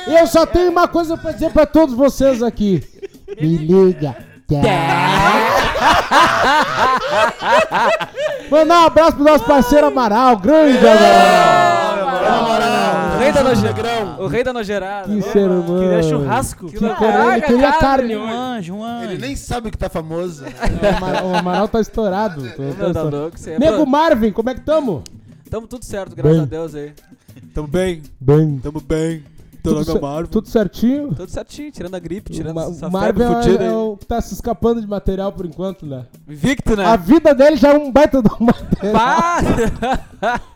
[0.07, 2.83] Eu só tenho uma coisa pra dizer pra todos vocês aqui.
[3.39, 4.15] Me liga.
[8.51, 12.60] Mandar um abraço pro nosso parceiro Amaral, grande Amaral.
[13.31, 14.23] O rei da nojeirada.
[14.23, 15.13] O rei da nojeirada.
[15.13, 15.79] Que ser humano.
[15.79, 16.65] Queria churrasco.
[16.67, 19.11] Que queria, ele queria carne Um anjo, um anjo.
[19.11, 20.43] Ele nem sabe que tá famoso.
[20.81, 22.43] O Amaral, o Amaral tá estourado.
[22.93, 23.37] Tá louco.
[23.47, 25.03] É Nego Marvin, como é que tamo?
[25.49, 26.43] Tamo tudo certo, graças Bem.
[26.43, 26.93] a Deus aí.
[27.53, 28.59] Tamo bem, Bem.
[28.63, 29.23] tamo bem.
[29.63, 31.13] Tudo, cer- tudo certinho?
[31.13, 34.05] Tudo certinho, tirando a gripe, tirando essa o Marvin febre fudida é, é o que
[34.07, 36.05] tá se escapando de material por enquanto, né?
[36.31, 36.85] Invicto, né?
[36.85, 38.93] A vida dele já é um baita do material.
[38.93, 39.39] Pá!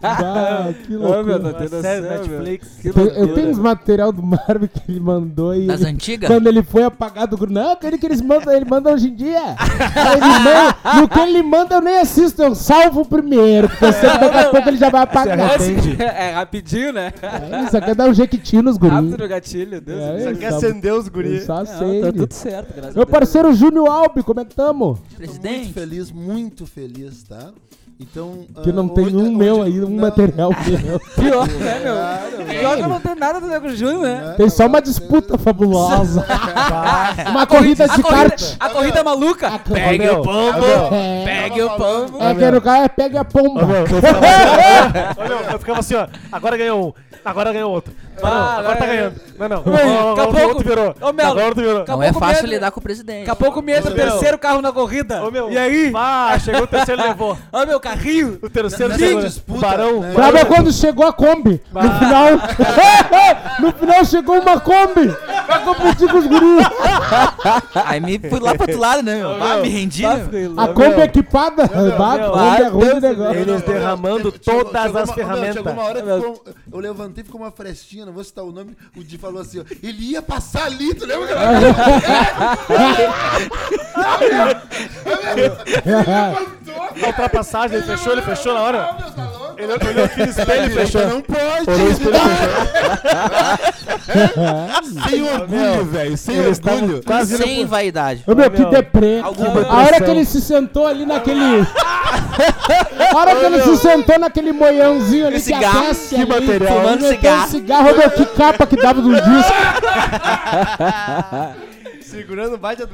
[0.03, 1.23] Ah, que Ô, loucura.
[1.23, 2.67] meu, não tem Uma série noção, Netflix.
[2.83, 2.93] meu.
[2.93, 3.19] Que loucura.
[3.19, 6.29] eu tenho uns material do Marvin que ele mandou e Das ele- antigas?
[6.29, 7.51] quando ele foi apagar do grupo.
[7.53, 9.41] Não, aquele que eles mandam, ele manda hoje em dia.
[9.41, 14.09] Ele manda- no que ele manda eu nem assisto, eu salvo primeiro, porque eu sei
[14.09, 15.55] que daqui a pouco ele já vai apagar.
[15.55, 17.11] Esse- É rapidinho, né?
[17.21, 18.93] É, Isso aqui é dar um jequiti nos guris.
[18.95, 20.29] Rápido no gatilho, Deus É, céu.
[20.29, 21.43] aqui Quer acender os guris.
[21.45, 23.09] só Não, tá tudo certo, graças a Meu Deus.
[23.09, 24.99] parceiro Júnior Albi, como é que tamo?
[25.17, 25.73] Muito Presidente.
[25.73, 27.51] feliz, muito feliz, tá?
[27.97, 28.45] Então.
[28.61, 30.99] Que ah, não tem hoje- um hoje- meu aí, um não, material meu.
[31.15, 32.45] Pior, né, meu?
[32.45, 34.33] Pior que eu não tenho nada do Nego Júnior, né?
[34.35, 36.25] Tem só uma disputa fabulosa.
[37.31, 38.55] uma corrida de a corrida, kart.
[38.59, 39.59] a corrida maluca.
[39.59, 40.65] Pegue meu, o pombo.
[41.23, 42.21] Pegue o pombo.
[42.21, 43.61] é que no cara é pega a pomba.
[43.61, 46.07] Eu ficava assim, eu ficava assim, ó.
[46.29, 46.93] Agora ganhou um.
[47.23, 47.93] Agora ganhou outro.
[48.21, 49.21] Não, não, Ah, agora tá é- ganhando.
[49.37, 49.63] Não, não.
[50.15, 50.95] Daqui a pouco- outro virou.
[51.01, 51.85] Ô, Melo, Agora outro virou.
[51.87, 53.19] Não é fácil lidar com o presidente.
[53.25, 55.23] Daqui a pouco me entra o terceiro carro na corrida.
[55.23, 55.51] Ô, meu.
[55.51, 55.91] E aí?
[55.95, 57.37] Ah, chegou o terceiro e levou.
[57.51, 58.39] Ó, meu carrinho.
[58.41, 59.21] O terceiro chegou.
[59.21, 59.99] disputa, o barão.
[60.01, 60.13] né?
[60.13, 61.61] Brabo é quando chegou a Kombi.
[61.71, 62.29] No final.
[63.59, 65.07] no final chegou uma Kombi.
[65.45, 66.65] Pra competir com os guris.
[67.85, 69.43] Aí me fui lá pro outro lado, né, meu?
[69.43, 70.73] Ah, me rendi, Tá A meu.
[70.73, 71.69] Kombi equipada.
[71.97, 73.39] Bah, meu, Kombi é ai, ruim negócio.
[73.39, 75.55] Eles derramando todas as ferramentas.
[75.55, 78.51] Chegou uma hora que ficou, eu levantei e ficou uma frestinha, não vou citar o
[78.51, 78.75] nome.
[78.95, 81.35] O Di falou assim: ó, ele ia passar ali, tu lembra?
[87.03, 88.97] A ultrapassagem, ele fechou, ele fechou na hora.
[89.57, 91.07] Ele olhou aqui no espelho e fechou.
[91.07, 91.69] Não pode!
[91.69, 92.19] Olhou o espelho e
[95.15, 97.03] Sem orgulho, velho, sem orgulho.
[97.05, 98.23] Quase Sem vaidade.
[98.27, 98.69] Ô, meu, que meu.
[98.69, 99.19] deprê.
[99.19, 101.39] Alguma A hora que ele se sentou ali naquele.
[103.13, 106.77] A hora que ele se sentou naquele moiãozinho ali que Cigarro, aquece que ali, material.
[106.77, 107.47] Fumando um cigarro.
[107.49, 109.53] cigarro, meu, que capa que dava do disco.
[112.01, 112.93] Segurando o baita do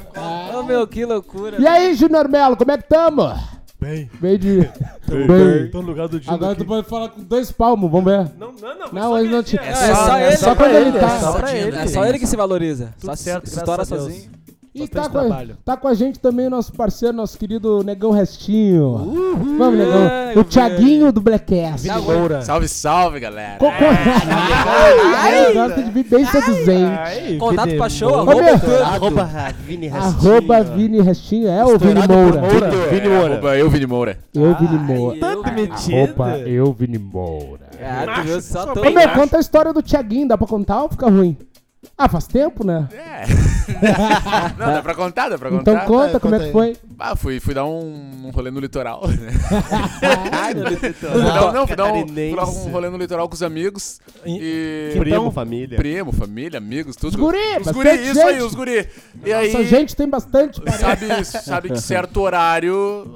[0.58, 1.56] Ô, meu, que loucura.
[1.58, 3.34] E aí, Júnior Melo, como é que tamo?
[3.82, 4.08] Bem.
[4.20, 4.60] Bem de.
[4.60, 5.68] Bem.
[5.72, 6.62] Tô no lugar do Dino Agora aqui.
[6.62, 8.30] tu pode falar com dois palmos, vamos ver.
[8.38, 8.92] Não, não, não.
[8.92, 9.58] Não, ele não te.
[9.58, 11.06] É só é ele, só é quando pra ele ele, tá.
[11.06, 11.76] é só ele.
[11.76, 12.94] É só ele que se valoriza.
[13.00, 14.30] Tudo Só certo, se estoura sozinho.
[14.74, 18.10] E tá com, a, tá com a gente também o nosso parceiro, nosso querido Negão
[18.10, 18.96] Restinho.
[19.58, 20.08] Vamos, Negão.
[20.10, 21.86] Ai, o Thiaguinho do Blackcast.
[22.42, 23.58] Salve, salve, galera.
[23.58, 23.72] Co- co-
[25.14, 26.98] Ai, gosta de vir bem seduzente.
[26.98, 28.42] Ai, Contato pra show, arroba.
[28.84, 29.28] Arroba
[29.66, 31.48] Vini Arroba Vini Restinho.
[31.48, 32.40] É o Vini Moura.
[32.90, 33.32] Vini É, Moura.
[33.34, 34.18] arroba eu, Vini Moura.
[34.34, 35.16] Eu, Vini Moura.
[35.18, 35.96] eu- Tá metido.
[35.96, 37.62] Arroba eu, Vini Moura.
[37.82, 40.28] Ah, tu viu só meu, conta a história do Thiaguinho.
[40.28, 41.36] Dá pra contar ou fica ruim?
[41.98, 42.88] Ah, faz tempo, né?
[42.92, 43.24] É.
[44.58, 45.72] Não, dá pra contar, dá pra contar.
[45.72, 46.52] Então conta é, como é que aí.
[46.52, 46.76] foi.
[46.98, 49.02] Ah, fui, fui dar um, um rolê no litoral.
[49.08, 49.32] né?
[50.32, 53.42] Ai, Fui dar- não, fui dar, um, fui dar um rolê no litoral com os
[53.42, 54.00] amigos.
[54.24, 54.90] E.
[54.98, 55.76] Primo, Então, família.
[55.76, 57.08] Primo, família, amigos, tudo.
[57.10, 58.42] Os guri, Os guri, isso aí, gente.
[58.44, 58.88] os guri.
[59.24, 60.60] E Essa aí, gente tem bastante.
[60.60, 60.82] parece.
[60.84, 63.12] sabe, sabe que certo horário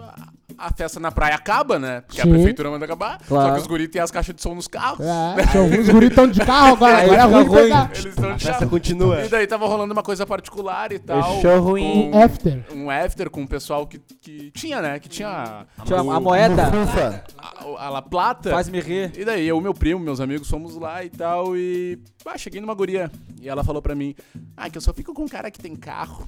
[0.58, 2.00] a festa na praia acaba, né?
[2.02, 2.28] Porque Sim.
[2.28, 3.18] a prefeitura manda acabar.
[3.20, 3.54] Só Claro.
[3.54, 5.04] que os guris têm as caixas de som nos carros.
[5.06, 7.62] É, tinha alguns guris tão de carro agora, Aí agora é ruim ruim.
[7.62, 7.90] pegar.
[7.92, 8.66] Eles estão de Festa chapa.
[8.66, 9.24] continua.
[9.24, 11.40] E daí tava rolando uma coisa particular e tal.
[11.40, 12.10] Show ruim.
[12.12, 12.64] com- After.
[12.74, 14.98] Um after com o pessoal que, que tinha, né?
[14.98, 16.68] Que tinha Tinha o- a moeda.
[16.82, 17.24] Ufa.
[17.38, 18.50] a, a La Plata.
[18.50, 19.12] Faz-me rir.
[19.16, 21.98] E daí, eu, meu primo, meus amigos fomos lá e tal, e.
[22.24, 23.10] Ah, cheguei numa guria.
[23.40, 24.14] E ela falou pra mim:
[24.56, 26.26] Ah, que eu só fico com um cara que tem carro.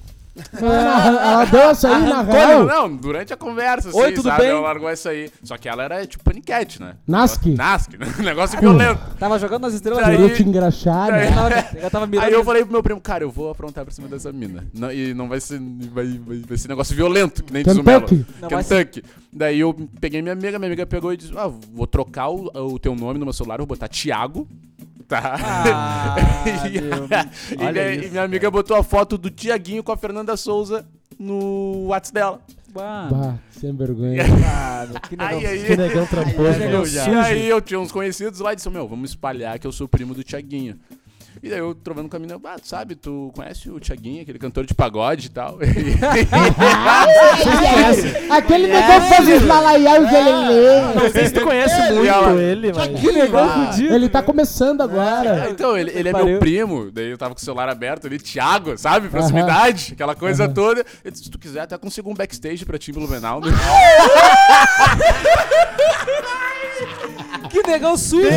[0.61, 2.65] Ela, essa aí na real.
[2.65, 4.41] não, durante a conversa, Oi, assim, tudo sabe?
[4.41, 4.51] bem?
[4.51, 5.31] Ela largou essa aí.
[5.43, 6.95] Só que ela era tipo paniquete, né?
[7.07, 7.51] Nasque.
[7.55, 8.05] Nasque, né?
[8.19, 9.01] Negócio violento.
[9.19, 10.03] Tava jogando nas estrelas.
[10.05, 11.35] Daí- Queria te engraxar, daí- né?
[11.35, 12.25] Tava- tava mirando.
[12.27, 14.65] Aí eu falei pro meu primo, cara, eu vou aprontar pra cima dessa mina.
[14.73, 15.59] Não- e não vai ser.
[15.93, 18.01] Vai, vai, vai ser negócio violento, que nem diz o Melo.
[18.07, 18.25] Kentucky.
[18.41, 19.03] Não, vai Kentucky.
[19.31, 22.79] Daí eu peguei minha amiga, minha amiga pegou e disse: Ah, vou trocar o, o
[22.79, 24.47] teu nome no meu celular, vou botar Thiago.
[25.09, 25.35] Tá?
[25.43, 26.15] Ah,
[26.67, 27.07] e, meu,
[27.59, 30.37] e olha minha, isso, e minha amiga botou a foto do Tiaguinho com a Fernanda
[30.37, 30.85] Souza
[31.17, 32.41] no WhatsApp dela.
[32.71, 33.07] Bah.
[33.11, 34.23] Bah, sem vergonha.
[34.23, 35.15] Que.
[35.17, 36.59] Aí, aí, negão tramposo.
[36.83, 37.17] e sujo.
[37.17, 40.13] aí eu tinha uns conhecidos lá e disse, meu, vamos espalhar que eu sou primo
[40.13, 40.79] do Tiaguinho.
[41.41, 44.65] E daí eu trovando com a mina, ah, sabe, tu conhece o Tiaguinho, aquele cantor
[44.65, 45.57] de pagode e tal.
[48.29, 50.81] Aquele negócio faz os lalaiá e os lelelê.
[50.95, 52.99] Não sei se tu conhece muito ela- ele, mas.
[52.99, 53.93] Que negócio fudido.
[53.93, 55.47] Ele tá começando agora.
[55.49, 58.77] então, ele, ele é meu primo, daí eu tava com o celular aberto ali, Thiago,
[58.77, 59.07] sabe?
[59.09, 60.85] Proximidade, aquela coisa toda.
[61.03, 63.41] Eu disse, se tu quiser, até consigo um backstage pra ti em Blumenau.
[67.49, 68.27] Que negão sujo.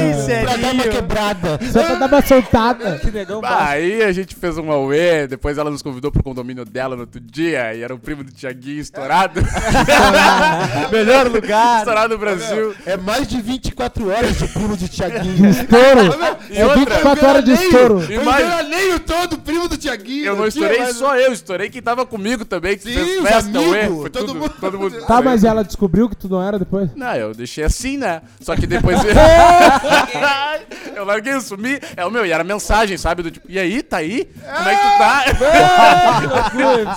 [0.45, 1.59] Pra dar uma quebrada.
[1.73, 2.99] Só pra dar uma soltada.
[2.99, 3.73] Que negão Bah, baixo.
[3.73, 7.21] aí a gente fez um auê, depois ela nos convidou pro condomínio dela no outro
[7.21, 9.41] dia, e era o primo do Tiaguinho estourado.
[10.91, 11.79] Melhor lugar.
[11.79, 12.75] estourado no Brasil.
[12.87, 15.49] É mais de 24 horas de primo de Tiaguinho.
[15.51, 16.37] Estouro.
[16.51, 18.03] É outra, 24 horas de estouro.
[18.03, 20.27] E Foi mais- o todo, primo do Tiaguinho.
[20.27, 24.11] Eu não estourei só eu, estourei quem tava comigo também, que Sim, fez festa, Foi
[24.11, 24.55] todo tudo, mundo.
[24.61, 25.07] todo mundo.
[25.07, 26.91] Tá, mas ela descobriu que tu não era depois?
[26.95, 28.23] Não, eu deixei assim, né?
[28.41, 29.02] Só que depois.
[30.97, 31.79] eu larguei, eu sumi.
[31.97, 33.23] É o meu, e era mensagem, sabe?
[33.23, 34.25] Do tipo, e aí, tá aí?
[34.25, 35.25] Como é que tu tá?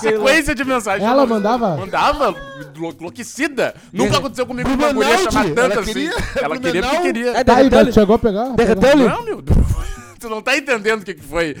[0.00, 1.06] Sequência de mensagem.
[1.06, 1.76] Ela mandava?
[1.76, 2.28] Mandava,
[2.76, 3.74] lou- enlouquecida.
[3.92, 6.08] Nunca aconteceu comigo com uma mulher chamar tanto assim.
[6.40, 7.30] Ela queria porque queria.
[7.38, 8.48] É, Tá aí, mas chegou a pegar?
[8.50, 9.04] Derreteu-lhe?
[9.08, 9.42] Não, meu.
[10.18, 11.54] Tu não tá entendendo o que, que foi.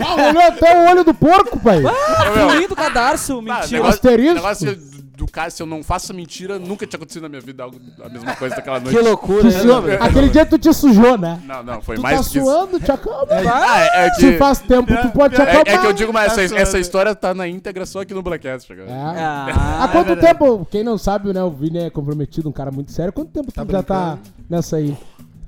[0.00, 1.76] Ah, olhou até o olho do porco, pai.
[1.78, 3.68] Ô, meu, Fluindo cadarço, Ah, mentira.
[3.72, 4.34] negócio, Asterisco.
[4.36, 4.78] negócio
[5.20, 8.08] do, cara, se eu não faço mentira, nunca tinha acontecido na minha vida algo, a
[8.08, 8.96] mesma coisa daquela noite.
[8.96, 9.50] Que loucura, né?
[9.50, 9.72] su-
[10.04, 11.40] Aquele dia tu te sujou, né?
[11.46, 12.46] Não, não, foi Tu mais tá que isso.
[12.46, 13.26] suando, te acalma.
[13.30, 15.68] Ah, é, é Se que, faz tempo, tu pode te é, acalmar.
[15.68, 16.62] é que eu digo, mas essa, suando.
[16.62, 18.72] essa história tá na íntegra só aqui no Blackcast.
[18.72, 18.90] agora.
[18.90, 18.94] É.
[18.94, 20.38] Ah, Há quanto é verdade.
[20.38, 23.12] tempo, quem não sabe, né, o Vini é comprometido, um cara muito sério.
[23.12, 24.96] Quanto tempo tu já tá nessa aí?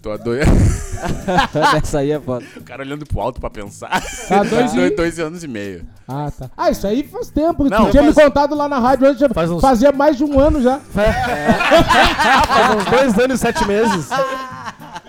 [0.02, 0.44] Tô a dois,
[1.80, 2.44] Essa aí é foda.
[2.56, 4.02] o cara olhando pro alto pra pensar.
[4.28, 5.86] Tá, dois dois, e- dois anos e meio.
[6.08, 6.50] Ah, tá.
[6.56, 7.68] Ah, isso aí faz tempo.
[7.70, 10.16] Não, tu tinha faz- me contado lá na rádio antes, já Faz uns- fazia mais
[10.16, 10.80] de um ano já.
[10.92, 14.08] Faz uns dois anos e sete meses.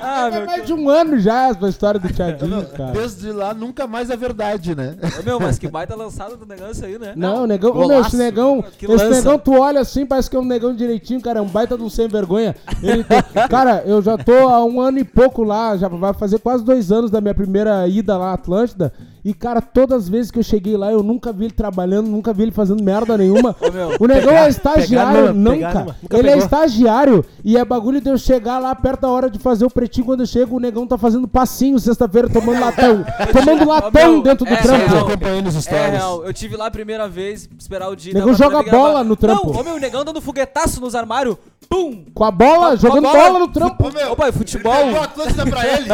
[0.04, 0.46] Ah, meu.
[0.46, 2.92] mais de um ano já essa história do Thiaguinho, cara.
[2.92, 4.96] Desde lá, nunca mais a verdade, né?
[5.20, 7.13] Ô, Meu, mas que baita lançada do negócio aí, né?
[7.16, 9.10] Não, negão, ô, meu, esse negão, Que esse lança.
[9.18, 11.84] negão tu olha assim, parece que é um negão direitinho, cara, é um baita de
[11.84, 12.56] um sem vergonha.
[12.82, 16.39] Ele tem- cara, eu já tô há um ano e pouco lá, já vai fazer
[16.39, 18.92] quase dois anos da minha primeira ida lá à Atlântida.
[19.26, 22.34] E, cara, todas as vezes que eu cheguei lá, eu nunca vi ele trabalhando, nunca
[22.34, 23.56] vi ele fazendo merda nenhuma.
[23.74, 26.44] meu, o negão pegar- é estagiário, numa- não, numa- nunca Ele é pegou.
[26.46, 30.06] estagiário e é bagulho de eu chegar lá perto da hora de fazer o pretinho.
[30.06, 33.06] Quando eu chego, o negão tá fazendo passinho sexta-feira, tomando latão.
[33.32, 34.88] tomando latão meu, dentro do é trampo.
[34.90, 35.08] real.
[35.08, 38.14] acompanhando os É real, eu tive lá a primeira vez, esperar o dia.
[38.14, 38.72] Negão joga gravar.
[38.78, 39.54] bola no trampo.
[39.54, 41.38] Não, ô meu, o negão dando foguetaço nos armários.
[41.70, 42.04] Pum!
[42.14, 43.18] Com a bola, Com a jogando bola.
[43.24, 43.88] bola no trampo.
[43.88, 44.74] Ô, meu, Opa, ele futebol?
[44.74, 45.88] pegou a pra ele.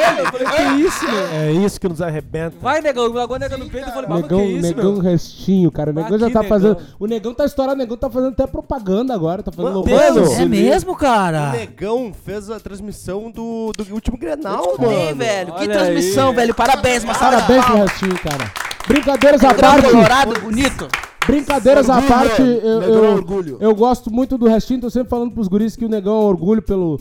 [0.00, 0.20] Ele.
[0.20, 1.26] Eu falei, que isso, meu?
[1.32, 2.56] É isso que nos arrebenta.
[2.60, 5.02] Vai, negão, agora negão no peito, eu falei, mas Negão, que isso, negão meu?
[5.02, 5.90] restinho, cara.
[5.90, 6.48] O negão Ah, já que tá negão.
[6.58, 6.76] fazendo.
[6.98, 9.42] O negão tá estourado, o negão tá fazendo até propaganda agora.
[9.42, 9.82] Tá fazendo.
[9.82, 11.48] Deus, É mesmo, cara?
[11.50, 15.16] O Negão fez a transmissão do, do último Grenal, mano.
[15.16, 16.34] velho, que Olha transmissão, aí.
[16.36, 16.54] velho.
[16.54, 18.52] Parabéns, de Parabéns pro restinho, cara.
[18.86, 19.90] Brincadeiras à parte.
[19.90, 20.88] colorado, bonito.
[21.26, 23.58] Brincadeiras à parte, eu, negão é eu, orgulho.
[23.60, 26.62] eu gosto muito do restinho, tô sempre falando pros guris que o negão é orgulho
[26.62, 26.98] pelo.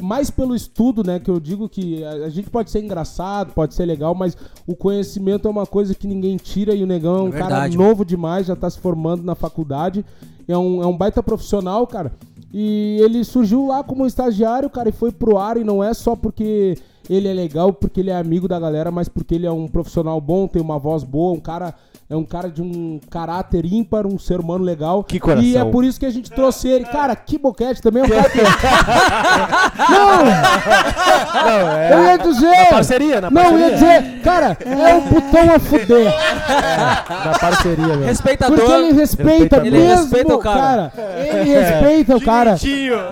[0.00, 1.18] Mais pelo estudo, né?
[1.18, 5.46] Que eu digo que a, gente pode ser engraçado, pode ser legal, mas o conhecimento
[5.46, 7.76] é uma coisa que ninguém tira e o negão é um É cara verdade.
[7.76, 10.04] novo demais, já tá se formando na faculdade.
[10.46, 12.12] É um, é um baita profissional, cara.
[12.52, 16.16] E ele surgiu lá como estagiário, cara, e foi pro ar, e não é só
[16.16, 16.78] porque
[17.08, 20.20] ele é legal, porque ele é amigo da galera, mas porque ele é um profissional
[20.20, 21.74] bom, tem uma voz boa, um cara
[22.10, 25.04] É um cara de um caráter ímpar, um ser humano legal.
[25.04, 25.44] Que coração.
[25.44, 26.86] E é por isso que a gente trouxe ele.
[26.86, 28.38] Cara, que boquete também é um cara que...
[29.92, 30.24] Não!
[31.44, 31.92] Não, é.
[31.92, 32.48] Eu ia dizer...
[32.48, 34.00] Na parceria, na Não, eu ia parceria.
[34.00, 34.20] dizer...
[34.22, 36.14] Cara, é um botão a fuder.
[37.26, 38.06] Na parceria, meu.
[38.06, 38.56] Respeitador.
[38.58, 39.70] Porque ele respeita Respeitador.
[39.70, 40.92] mesmo, Ele respeita o cara.
[41.18, 42.56] Ele respeita o cara.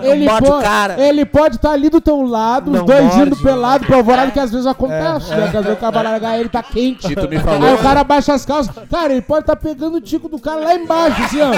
[0.01, 0.99] Ele, Morde po- o cara.
[0.99, 3.21] ele pode estar ali do teu lado, os Não dois morde.
[3.21, 5.49] indo pelado pro alvorado, que às vezes acontece, né?
[5.51, 7.13] Que às vezes o cara vai largar ele, tá quente.
[7.15, 7.75] Tu me Aí falou.
[7.75, 8.73] o cara baixa as calças.
[8.89, 11.51] Cara, ele pode estar pegando o tico do cara lá embaixo, assim, ó.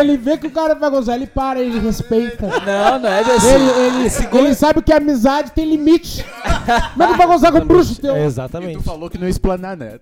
[0.00, 2.46] Ele vê que o cara vai gozar, ele para, ele respeita.
[2.46, 3.46] Não, não é desse.
[3.46, 6.24] Ele, ele, ele sabe que a amizade tem limite.
[6.92, 8.14] Como é que vai gozar com um bruxo teu?
[8.14, 8.82] É, E tu Exatamente.
[8.82, 9.98] falou que não ia explanar, né?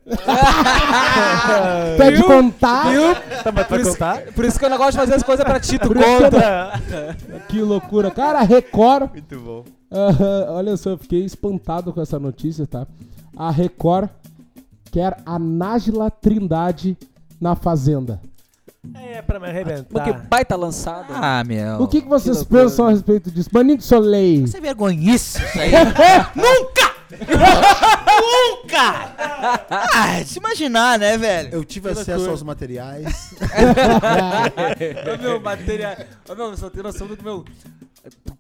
[1.97, 2.91] Tu é de contar.
[2.91, 3.15] Viu?
[3.43, 4.23] Tá, mas tu vai contar?
[4.35, 6.07] Por isso que eu não gosto de fazer as coisas pra ti, tu Por isso
[6.07, 6.73] que conta.
[7.49, 8.11] Que loucura.
[8.11, 9.11] Cara, Record.
[9.13, 9.65] Muito bom.
[9.91, 12.87] Aham, olha só, eu fiquei espantado com essa notícia, tá?
[13.37, 14.11] A Record
[14.91, 16.97] quer a Nájila Trindade
[17.41, 18.21] na Fazenda.
[18.95, 19.85] É pra me arrebentar.
[19.85, 21.07] Porque baita lançada.
[21.11, 21.83] Ah, meu.
[21.83, 22.63] O que, que vocês loucura.
[22.63, 23.51] pensam a respeito disso?
[23.53, 24.45] Maninho de Soleil.
[24.45, 25.71] Isso é vergonhice, isso aí.
[26.35, 26.89] Nunca!
[28.21, 29.15] Nunca!
[29.71, 31.49] Ah, se imaginar, né, velho?
[31.53, 33.35] Eu tive acesso aos materiais.
[35.15, 35.97] Ô, meu, material.
[36.29, 37.45] Ô, meu, só tem noção do que, meu.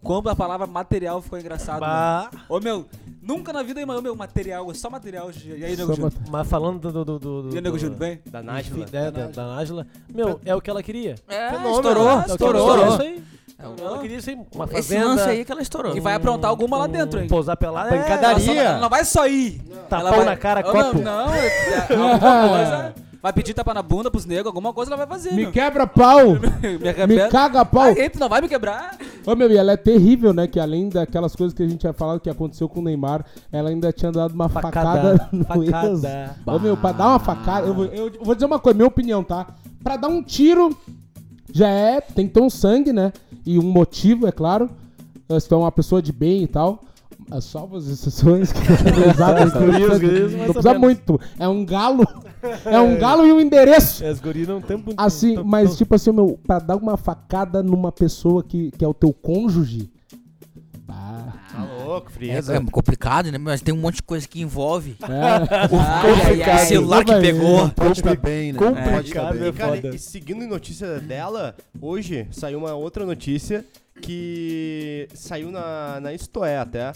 [0.03, 1.81] Como a palavra material ficou engraçado.
[1.81, 2.29] Bah.
[2.33, 2.45] mano.
[2.49, 2.87] Ô, meu,
[3.23, 5.31] nunca na vida, ô, meu, material, só material.
[5.45, 6.13] E aí, Nego Júnior?
[6.31, 7.05] Mas falando do.
[7.05, 8.21] do, do, do E aí, Nego Júnior, vem?
[8.27, 8.87] Da Nájila.
[8.93, 9.87] É, da, da Nájila.
[10.13, 11.15] Meu, é o que ela queria.
[11.29, 12.13] É, Fenômeno, estourou, né?
[12.13, 12.71] É o que estourou.
[12.71, 13.25] ela queria, isso aí.
[13.49, 13.87] Estourou.
[13.89, 14.39] Ela queria isso aí.
[14.55, 15.05] Uma Esse fazenda.
[15.07, 15.97] lance aí que ela estourou.
[15.97, 17.27] E vai aprontar alguma lá dentro, hein?
[17.29, 17.91] Pousar pelada.
[17.91, 18.31] Pancadaria.
[18.31, 19.61] Ela, só- ela não vai só ir.
[19.89, 20.99] Tapão vai- na cara, Ô, copo.
[21.01, 21.35] Não, não.
[21.35, 23.08] é- é-.
[23.21, 25.33] Vai pedir tapa na bunda pros negros, alguma coisa ela vai fazer.
[25.33, 25.53] Me meu.
[25.53, 26.35] quebra pau.
[26.63, 27.83] me Me caga pau.
[27.83, 28.97] Ai, tu não vai me quebrar?
[29.27, 30.47] Ô meu, e ela é terrível, né?
[30.47, 33.71] Que além daquelas coisas que a gente tinha falado que aconteceu com o Neymar, ela
[33.71, 35.29] ainda tinha dado uma facada, Facada.
[35.33, 35.89] no Facada.
[35.89, 36.31] ex.
[36.47, 39.25] Ô meu, pra dar uma facada, eu vou, eu vou dizer uma coisa, minha opinião,
[39.25, 39.49] tá?
[39.83, 40.77] Pra dar um tiro,
[41.53, 43.13] já é, tem que ter um sangue, né?
[43.45, 44.71] E um motivo, é claro.
[45.41, 46.85] Se tu é uma pessoa de bem e tal.
[47.31, 48.61] As salvas exceções que
[49.21, 51.21] mais não precisa muito.
[51.39, 52.07] É um galo.
[52.65, 54.05] É um galo e um endereço.
[54.05, 54.83] As gurias não tem.
[54.97, 58.85] Assim, tão- mas tão- tipo assim, meu, pra dar uma facada numa pessoa que, que
[58.85, 59.91] é o teu cônjuge.
[60.91, 62.57] Ah, Tá louco, É, frieza.
[62.57, 63.37] é complicado, né?
[63.39, 64.97] Mas tem um monte de coisa que envolve.
[65.03, 65.07] é.
[65.77, 67.69] Ai, ai, ai, celular que pegou.
[67.71, 68.59] Pode estar bem, né?
[68.59, 69.49] Complicado, bem.
[69.49, 73.65] é Cara, e seguindo notícia dela, hoje saiu uma outra notícia
[74.01, 76.93] que saiu na, na Istoé até,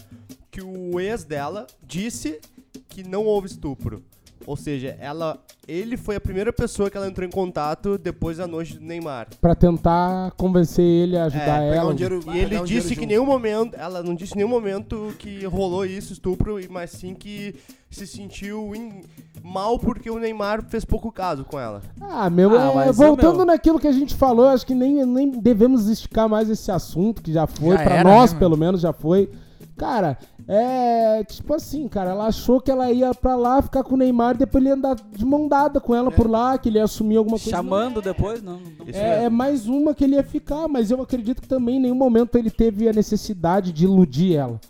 [0.51, 2.41] que o ex dela disse
[2.89, 4.03] que não houve estupro.
[4.47, 8.47] Ou seja, ela, ele foi a primeira pessoa que ela entrou em contato depois da
[8.47, 9.29] noite do Neymar.
[9.41, 11.93] Pra tentar convencer ele a ajudar É, ela.
[11.93, 13.09] um dinheiro, E ele um disse que em junto.
[13.09, 17.55] nenhum momento, ela não disse em nenhum momento que rolou isso, estupro, mas sim que
[17.91, 19.03] se sentiu em-
[19.43, 21.83] mal porque o Neymar fez pouco caso com ela.
[22.01, 23.47] Ah, meu, Ah, é, mas, ô, voltando meu.
[23.47, 27.33] naquilo que a gente falou, acho que nem, nem devemos esticar mais esse assunto, que
[27.33, 29.31] já foi, Já pra nós né, pelo menos já foi.
[29.77, 30.17] Cara,
[30.49, 34.37] é tipo assim, cara, ela achou que ela ia pra lá ficar com o Neymar,
[34.37, 37.17] depois ele ia andar de mão dada com ela por lá, que ele ia assumir
[37.17, 37.51] alguma coisa.
[37.51, 38.43] Chamando depois?
[38.43, 38.55] Não.
[38.55, 38.87] não.
[38.93, 41.95] É, é mais uma que ele ia ficar, mas eu acredito que também em nenhum
[41.95, 44.61] momento ele teve a necessidade de iludir ela.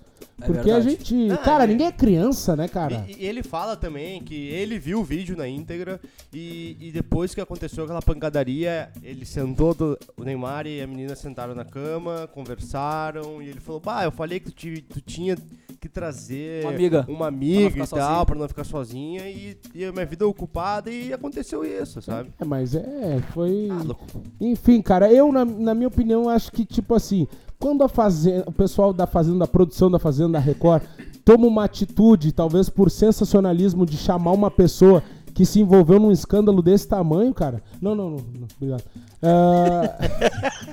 [0.42, 1.30] É Porque a gente.
[1.30, 3.04] Ah, cara, ele- ninguém é criança, né, cara?
[3.08, 6.00] E, e ele fala também que ele viu o vídeo na íntegra
[6.32, 11.14] e, e depois que aconteceu aquela pancadaria, ele sentou, do- o Neymar e a menina
[11.14, 15.36] sentaram na cama, conversaram e ele falou: Bah, eu falei que tu, ti- tu tinha
[15.80, 17.04] que trazer Uma amiga.
[17.08, 18.26] uma amiga e tal, sozinha.
[18.26, 22.30] pra não ficar sozinha e, e a minha vida ocupada e aconteceu isso, sabe?
[22.40, 23.68] É, mas é, foi.
[23.70, 24.06] Ah, louco.
[24.40, 27.26] Enfim, cara, eu, na, na minha opinião, acho que, tipo assim,
[27.62, 30.82] quando a fazenda, o pessoal da fazenda, da produção da fazenda da Record,
[31.24, 35.00] toma uma atitude, talvez por sensacionalismo, de chamar uma pessoa
[35.32, 37.62] que se envolveu num escândalo desse tamanho, cara.
[37.80, 38.82] Não, não, não, não obrigado.
[39.22, 39.96] Ah,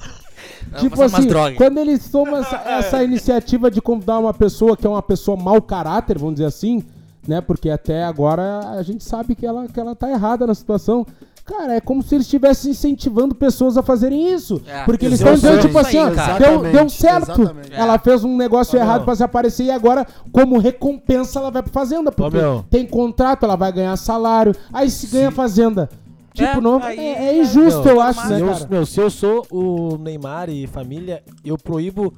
[0.81, 5.03] tipo assim, quando eles tomam essa, essa iniciativa de convidar uma pessoa que é uma
[5.03, 6.83] pessoa mau caráter, vamos dizer assim,
[7.27, 7.39] né?
[7.39, 11.05] Porque até agora a gente sabe que ela, que ela tá errada na situação.
[11.49, 14.61] Cara, é como se eles estivessem incentivando pessoas a fazerem isso.
[14.67, 16.37] É, porque eles estão é dizendo, tipo aí, assim, ó, cara.
[16.37, 17.31] deu, deu certo.
[17.31, 17.73] exatamente.
[17.73, 19.05] Ela fez um negócio Ô, errado meu.
[19.05, 22.11] pra se aparecer e agora, como recompensa, ela vai pra fazenda.
[22.11, 22.63] Porque meu.
[22.69, 24.55] tem contrato, ela vai ganhar salário.
[24.71, 25.89] Aí se ganha fazenda.
[26.35, 28.67] Tipo, É, não, aí- é, é injusto, Meu, eu acho, né, Se eu, cara?
[28.69, 32.13] meu, se eu sou o Neymar e família, eu proíbo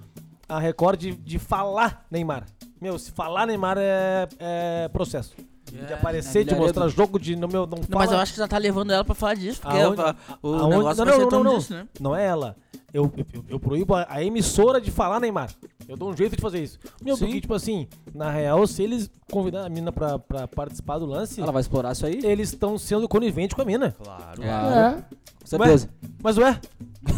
[0.50, 2.44] a Record de, de falar Neymar.
[2.82, 5.32] Meu, se falar Neymar é, é processo.
[5.72, 8.48] De aparecer, de mostrar jogo, de não, meu, não, Não, mas eu acho que já
[8.48, 11.30] tá levando ela pra falar disso, porque Aonde- ela- o Aonde- negócio não, vai não,
[11.30, 11.88] ser não, não, disso, né?
[12.00, 12.56] Não é ela.
[12.94, 15.50] Eu, eu, eu proíbo a, a emissora de falar Neymar.
[15.88, 16.78] Eu dou um jeito de fazer isso.
[17.02, 17.26] Meu, Sim.
[17.26, 21.40] porque, tipo assim, na real, se eles convidar a mina pra, pra participar do lance,
[21.40, 22.20] Ela vai explorar isso aí?
[22.24, 23.96] eles estão sendo coniventes com a mina.
[24.04, 24.42] Claro.
[24.42, 24.76] Claro.
[24.76, 25.04] É.
[25.42, 25.90] Com certeza.
[26.22, 26.60] Mas ué?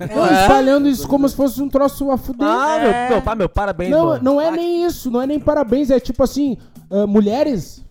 [0.00, 2.46] Estão espalhando isso como se fosse um troço a fuder.
[2.46, 4.22] Ah, meu, meu, pá, meu, parabéns, Não, mano.
[4.24, 6.56] não é nem isso, não é nem parabéns, é tipo assim,
[6.90, 7.82] ah, mulheres,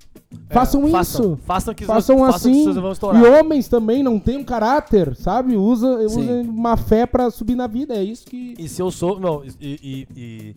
[0.49, 1.39] façam façam, isso.
[1.45, 2.91] façam que- façam façam que assim.
[2.91, 3.21] estourar.
[3.23, 5.55] E homens também não tem um caráter, sabe?
[5.55, 8.53] Usa, usa uma fé pra subir na vida, é isso que...
[8.57, 9.19] E se eu sou.
[9.19, 10.55] Não, e, e- e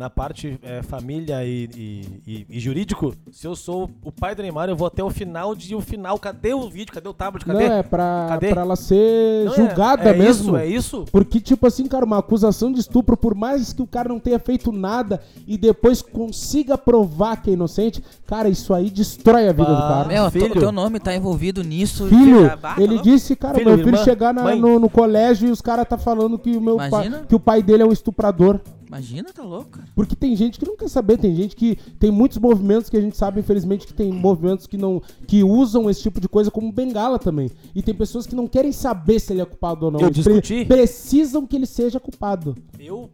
[0.00, 4.40] na parte é, família e, e- e- e jurídico, se eu sou o pai do
[4.40, 6.18] Neymar, eu vou até o final de o final.
[6.18, 6.90] Cadê o vídeo?
[6.94, 7.44] Cadê o tablet?
[7.44, 7.68] Cadê?
[7.68, 8.48] Não, é pra, Cadê?
[8.48, 10.48] pra ela ser Não, é- julgada é mesmo.
[10.48, 11.04] Isso, é isso?
[11.12, 14.38] Porque, tipo assim, cara, uma acusação de estupro, por mais que o cara não tenha
[14.38, 19.66] feito nada e depois consiga provar que é inocente, cara, isso aí destrói a vida
[19.66, 19.88] do Bah.
[19.88, 20.08] cara.
[20.08, 20.58] Meu, o filho.
[20.58, 22.06] teu nome tá envolvido nisso.
[22.06, 25.46] Filho, bah, tá ele disse, cara, Filho, meu filho irmã, chegar na- no, no colégio
[25.48, 27.92] e os caras tá falando que o meu pai, que o pai dele é um
[27.92, 28.58] estuprador.
[28.90, 29.78] Imagina, tá louco.
[29.94, 33.00] Porque tem gente que não quer saber, tem gente que tem muitos movimentos que a
[33.00, 36.72] gente sabe, infelizmente, que tem movimentos que não que usam esse tipo de coisa como
[36.72, 37.48] bengala também.
[37.72, 40.00] E tem pessoas que não querem saber se ele é culpado ou não.
[40.00, 40.64] Eu Eles discuti.
[40.64, 42.56] precisam que ele seja culpado.
[42.80, 43.08] Eu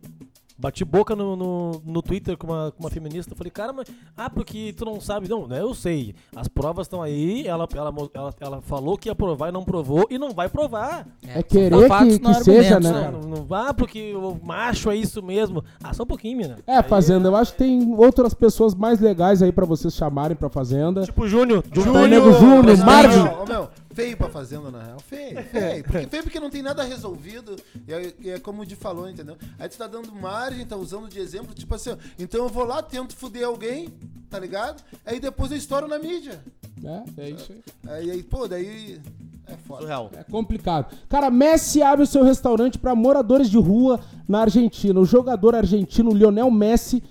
[0.59, 3.35] bati boca no, no, no Twitter com uma, com uma feminista.
[3.35, 3.89] Falei, cara, mas.
[4.17, 5.29] Ah, porque tu não sabe.
[5.29, 5.61] Não, né?
[5.61, 6.15] Eu sei.
[6.35, 7.47] As provas estão aí.
[7.47, 10.07] Ela, ela, ela, ela falou que ia provar e não provou.
[10.11, 11.07] E não vai provar.
[11.27, 13.13] É, querer fatos, que, não que seja, né, cara?
[13.13, 15.65] Não, não vá porque o macho é isso mesmo.
[15.83, 16.59] Ah, só um pouquinho, mina.
[16.67, 20.49] É, Fazenda, eu acho que tem outras pessoas mais legais aí pra vocês chamarem pra
[20.49, 21.03] Fazenda.
[21.03, 21.65] Tipo o Júnior.
[21.73, 22.87] Júnior, Nego Júnior, Presidente.
[22.87, 23.19] Marvin.
[23.19, 25.01] Não, ô, meu, feio pra fazenda, na real.
[25.01, 25.83] Feio, feio.
[25.83, 27.57] Porque, feio porque não tem nada resolvido.
[27.89, 29.39] E é, e é como o Di falou, entendeu?
[29.59, 32.65] Aí tu tá dando margem, tá usando de exemplo, tipo assim, ó, então eu vou
[32.65, 33.89] lá, tento fuder alguém,
[34.29, 34.83] tá ligado?
[35.05, 36.45] Aí depois eu estouro na mídia.
[36.85, 37.63] É, é isso aí.
[37.89, 39.01] Aí, aí pô, daí
[39.47, 39.81] é foda.
[39.83, 40.11] Surreal.
[40.15, 40.95] É complicado.
[41.09, 45.01] Cara, Messi abre o seu restaurante para moradores de rua na Argentina.
[45.01, 47.03] O jogador argentino Lionel Messi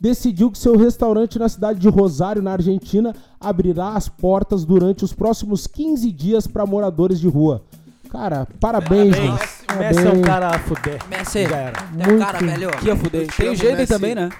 [0.00, 5.12] decidiu que seu restaurante na cidade de Rosário, na Argentina, abrirá as portas durante os
[5.12, 7.62] próximos 15 dias para moradores de rua.
[8.10, 9.40] Cara, parabéns, Parabéns.
[9.40, 9.78] Messi.
[9.78, 10.98] Messi é um cara a fuder.
[11.08, 11.72] Messi, era.
[11.82, 12.50] tem um cara, Muito.
[12.58, 12.70] velho.
[12.78, 13.26] Que eu fudei.
[13.26, 13.86] te Tem o Messi.
[13.86, 14.30] também, né?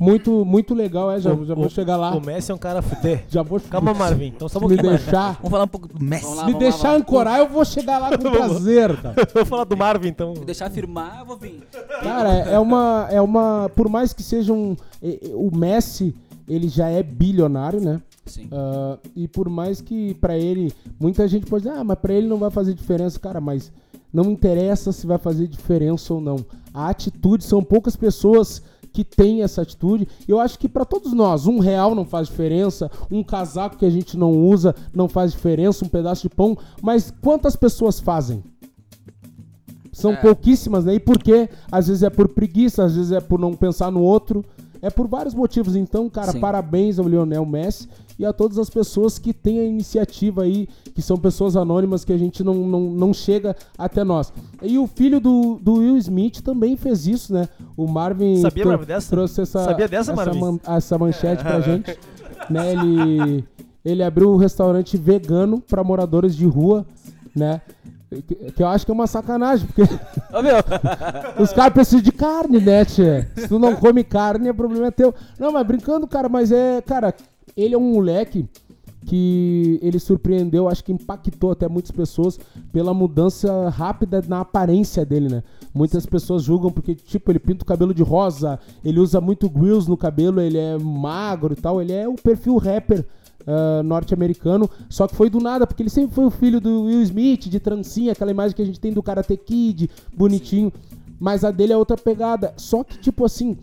[0.00, 1.20] Muito, muito legal, é.
[1.20, 2.14] Já, O- já vou o- chegar lá.
[2.14, 3.24] O Messi é um cara fuder.
[3.28, 4.26] Já vou Calma, Marvin.
[4.26, 5.02] Então só um me pouquinho mais.
[5.04, 6.34] deixar, Vamos falar um pouco do Messi.
[6.34, 6.96] Lá, me deixar lá.
[6.96, 9.14] ancorar, eu vou chegar lá com prazer, cara.
[9.34, 10.34] Vou falar do Marvin, então.
[10.34, 11.60] Me deixar firmar, eu vou vir.
[12.02, 13.70] Cara, é uma, é uma.
[13.74, 14.76] Por mais que seja um.
[15.02, 16.14] é- é- O Messi,
[16.48, 18.00] ele já é bilionário, né?
[18.26, 18.48] Sim.
[18.52, 20.72] Ah, e por mais que pra ele.
[21.00, 23.18] Muita gente pode dizer, ah, mas pra ele não vai fazer diferença.
[23.18, 23.72] Cara, mas
[24.12, 26.36] não interessa se vai fazer diferença ou não.
[26.74, 28.62] A atitude, são poucas pessoas
[28.98, 30.08] que têm essa atitude.
[30.26, 33.90] Eu acho que pra todos nós, um real não faz diferença, um casaco que a
[33.90, 36.58] gente não usa não faz diferença, um pedaço de pão.
[36.82, 38.42] Mas quantas pessoas fazem?
[39.92, 40.16] São É.
[40.16, 40.94] pouquíssimas, né?
[40.94, 41.48] E por quê?
[41.70, 44.44] Às vezes é por preguiça, às vezes é por não pensar no outro.
[44.82, 45.76] É por vários motivos.
[45.76, 46.40] Então, cara, Sim.
[46.40, 51.00] parabéns ao Lionel Messi e a todas as pessoas que têm a iniciativa aí, que
[51.00, 54.32] são pessoas anônimas que a gente não, não, não chega até nós.
[54.62, 57.48] E o filho do, do Will Smith também fez isso, né?
[57.76, 59.10] O Marvin Sabia, Marvin, dessa?
[59.10, 61.96] trouxe essa, Sabia dessa, essa, man- essa manchete pra gente.
[62.50, 62.72] né?
[62.72, 63.44] Ele,
[63.84, 66.84] ele abriu um restaurante vegano para moradores de rua,
[67.36, 67.60] né?
[68.56, 69.82] Que, eu acho que é uma sacanagem, porque
[70.34, 70.56] Ô, meu.
[71.38, 73.30] os caras precisam de carne, né, tia?
[73.36, 75.14] Se tu não come carne, o problema é teu.
[75.38, 76.80] Não, mas brincando, cara, mas é.
[76.80, 77.14] Cara,
[77.62, 78.46] ele é um moleque
[79.06, 82.38] que ele surpreendeu, acho que impactou até muitas pessoas
[82.72, 85.42] pela mudança rápida na aparência dele, né?
[85.72, 89.88] Muitas pessoas julgam porque, tipo, ele pinta o cabelo de rosa, ele usa muito grills
[89.88, 93.06] no cabelo, ele é magro e tal, ele é o perfil rapper
[93.46, 97.02] ah, norte-americano, só que foi do nada, porque ele sempre foi o filho do Will
[97.02, 100.70] Smith, de trancinha, aquela imagem que a gente tem do Karate Kid, bonitinho,
[101.18, 102.52] mas a dele é outra pegada.
[102.58, 103.56] Só que, tipo assim,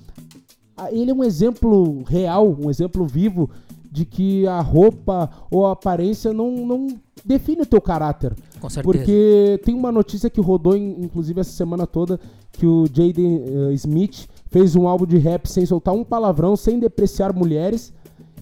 [0.92, 3.48] ele é um exemplo real, um exemplo vivo
[3.96, 6.88] de que a roupa ou a aparência não, não
[7.24, 8.36] define o teu caráter.
[8.60, 8.84] Com certeza.
[8.84, 12.20] Porque tem uma notícia que rodou, in- inclusive, essa semana toda,
[12.52, 16.78] que o Jaden eh, Smith fez um álbum de rap sem soltar um palavrão, sem
[16.78, 17.94] depreciar mulheres.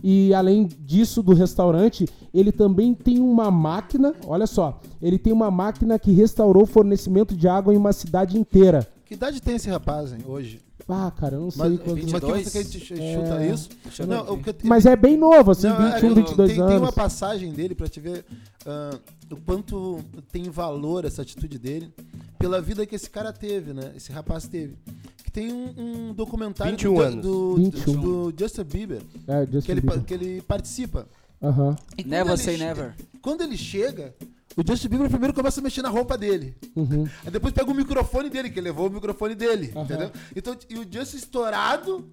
[0.03, 5.49] E além disso, do restaurante, ele também tem uma máquina, olha só, ele tem uma
[5.51, 8.85] máquina que restaurou o fornecimento de água em uma cidade inteira.
[9.05, 10.59] Que idade tem esse rapaz, hein, hoje?
[10.89, 11.89] Ah, cara, eu não sei Mas, quanto.
[11.89, 12.43] mas que 22?
[12.47, 13.13] você quer É.
[13.15, 13.69] chuta isso?
[13.99, 16.59] Eu Não, eu te- Mas é bem novo, assim, Não, é 21, que 22 tem,
[16.59, 16.71] anos.
[16.71, 18.25] tem uma passagem dele pra te ver
[18.65, 18.99] ah,
[19.31, 21.93] o quanto tem valor essa atitude dele
[22.37, 23.93] pela vida que esse cara teve, né?
[23.95, 24.75] Esse rapaz teve.
[25.23, 27.21] Que tem um, um documentário 21 do, anos.
[27.25, 28.01] do, 21.
[28.01, 30.03] do Justin Bieber É, Justin que ele, Bieber.
[30.03, 31.07] que ele participa.
[31.41, 31.75] Aham.
[31.97, 32.95] E quando Never ele say che- never.
[33.21, 34.13] Quando ele chega,
[34.55, 36.55] o Justin Bieber primeiro começa a mexer na roupa dele.
[36.75, 37.07] Uhum.
[37.25, 39.85] Aí depois pega o microfone dele, que levou o microfone dele, Aham.
[39.85, 40.11] entendeu?
[40.35, 42.09] Então, e o Justin estourado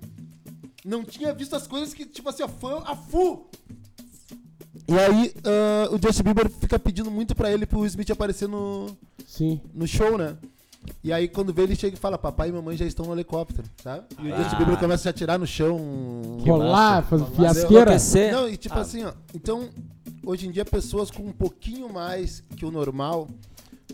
[0.84, 3.46] não tinha visto as coisas que, tipo assim, ó, fã a fu.
[4.88, 8.96] E aí, ah, o Justin Bieber fica pedindo muito pra ele pro Smith aparecer no,
[9.26, 9.60] Sim.
[9.74, 10.36] no show, né?
[11.02, 13.68] E aí, quando vê, ele chega e fala: Papai e mamãe já estão no helicóptero,
[13.82, 14.06] sabe?
[14.18, 15.78] E o Justin Bieber começa a se atirar no chão.
[16.40, 17.96] Rolar, fazer fiasqueira.
[18.32, 19.12] Não, e tipo assim, ó.
[19.34, 19.68] Então,
[20.24, 23.28] hoje em dia, pessoas com um pouquinho mais que o normal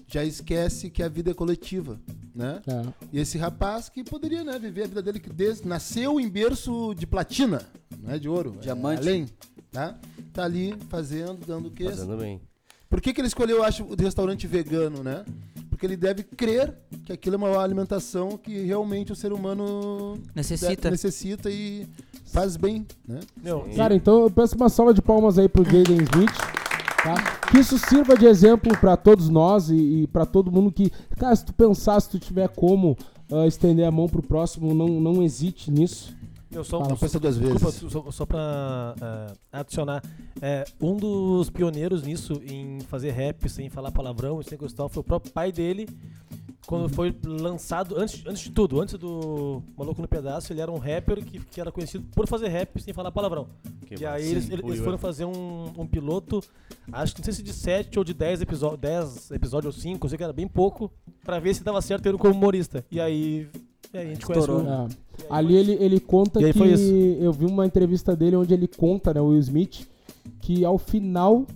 [0.06, 1.98] já esquece que a vida é coletiva,
[2.34, 2.60] né?
[2.66, 2.82] É.
[3.12, 6.94] E esse rapaz que poderia, né, viver a vida dele que desde, nasceu em berço
[6.94, 7.62] de platina,
[7.98, 9.00] não é de ouro, é Diamante.
[9.00, 9.28] além,
[9.72, 9.98] tá?
[10.32, 11.84] Tá ali fazendo, dando o quê?
[11.84, 12.40] Fazendo bem.
[12.88, 15.24] Por que, que ele escolheu, eu acho, o restaurante vegano, né?
[15.76, 16.74] Porque ele deve crer
[17.04, 20.90] que aquilo é uma alimentação que realmente o ser humano Necessita.
[20.90, 21.86] necessita e
[22.32, 23.20] faz bem, né?
[23.44, 26.34] Meu, Cara, então eu peço uma salva de palmas aí pro Jaden Smith.
[27.04, 27.14] Tá?
[27.50, 30.90] Que isso sirva de exemplo pra todos nós e, e para todo mundo que.
[31.18, 32.96] Cara, se tu pensar, se tu tiver como
[33.30, 36.15] ah, estender a mão pro próximo, não, não hesite nisso.
[36.56, 37.92] Eu só, Não pensa duas Desculpa, vezes.
[37.92, 40.02] só, só pra eh, adicionar.
[40.40, 45.04] É, um dos pioneiros nisso, em fazer rap sem falar palavrão, sem gostar, foi o
[45.04, 45.86] próprio pai dele.
[46.66, 50.78] Quando foi lançado, antes, antes de tudo, antes do Maluco no Pedaço, ele era um
[50.78, 53.46] rapper que, que era conhecido por fazer rap sem falar palavrão.
[53.86, 56.42] Que e aí eles, Sim, eles- foram fazer um, um piloto,
[56.90, 60.06] acho que não sei se de 7 ou de 10 episódios, 10 episódios ou 5,
[60.06, 60.90] eu sei que era bem pouco,
[61.22, 62.84] pra ver se dava certo ele como humorista.
[62.90, 63.48] E aí,
[63.96, 64.64] aí a gente conhece Estourou.
[64.64, 64.88] o, É.
[65.30, 67.18] Ali ele, ele conta que.
[67.20, 69.86] Eu vi uma entrevista dele onde ele conta, né, o Will Smith,
[70.40, 71.46] que ao final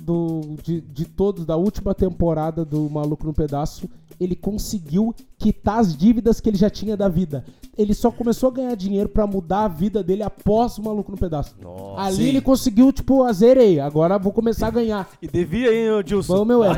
[0.00, 3.88] do, de, de todos, da última temporada do Maluco no Pedaço,
[4.18, 7.44] ele conseguiu quitar as dívidas que ele já tinha da vida.
[7.80, 11.16] Ele só começou a ganhar dinheiro pra mudar a vida dele após o Maluco no
[11.16, 11.54] Pedaço.
[11.62, 12.02] Nossa.
[12.02, 13.80] Ali ele conseguiu, tipo, a zerei.
[13.80, 15.08] Agora vou começar a ganhar.
[15.22, 16.44] E devia, hein, ô Dilson?
[16.44, 16.74] Vamos, meu, é.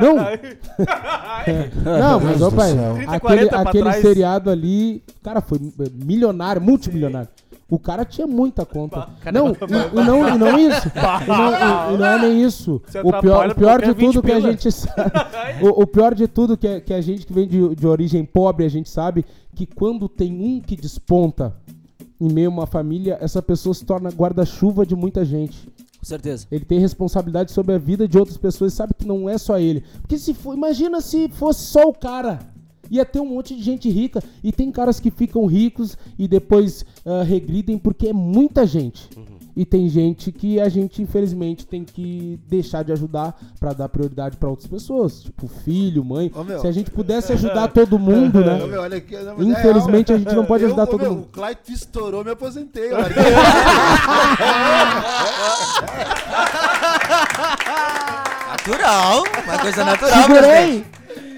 [0.00, 0.16] Não,
[2.00, 2.94] não, mas, ô do pai, céu.
[2.94, 4.02] 30, aquele, 40 pra aquele trás.
[4.02, 5.60] seriado ali, cara, foi
[5.94, 7.28] milionário, multimilionário.
[7.68, 9.08] O cara tinha muita conta.
[9.32, 10.88] Não, e, e não, e não isso.
[10.88, 11.50] E não,
[11.90, 12.80] e- e não é nem isso.
[13.02, 15.12] O pior, o pior de tudo 20 que a gente sabe.
[15.62, 18.24] O, o pior de tudo que, é- que a gente que vem de, de origem
[18.24, 21.56] pobre, a gente sabe que quando tem um que desponta
[22.20, 25.66] em meio a uma família, essa pessoa se torna guarda-chuva de muita gente.
[25.98, 26.46] Com certeza.
[26.52, 29.58] Ele tem responsabilidade sobre a vida de outras pessoas e sabe que não é só
[29.58, 29.82] ele.
[30.02, 32.38] Porque se for, imagina se fosse só o cara.
[32.90, 34.22] Ia ter um monte de gente rica.
[34.42, 39.08] E tem caras que ficam ricos e depois ah, regridem porque é muita gente.
[39.56, 44.36] E tem gente que a gente, infelizmente, tem que deixar de ajudar pra dar prioridade
[44.36, 45.22] pra outras pessoas.
[45.22, 46.30] Tipo, filho, mãe.
[46.34, 46.60] Ô.
[46.60, 48.62] Se a gente pudesse ajudar todo mundo, né?
[48.62, 51.00] Ô, meu, olha aqui, não, é Infelizmente, a gente não pode Eu, ajudar ô, todo
[51.00, 51.22] meu, mundo.
[51.24, 52.90] O Clyde estourou, me aposentei.
[52.92, 52.98] eu.
[58.50, 60.95] Natural, uma coisa natural, Segurei!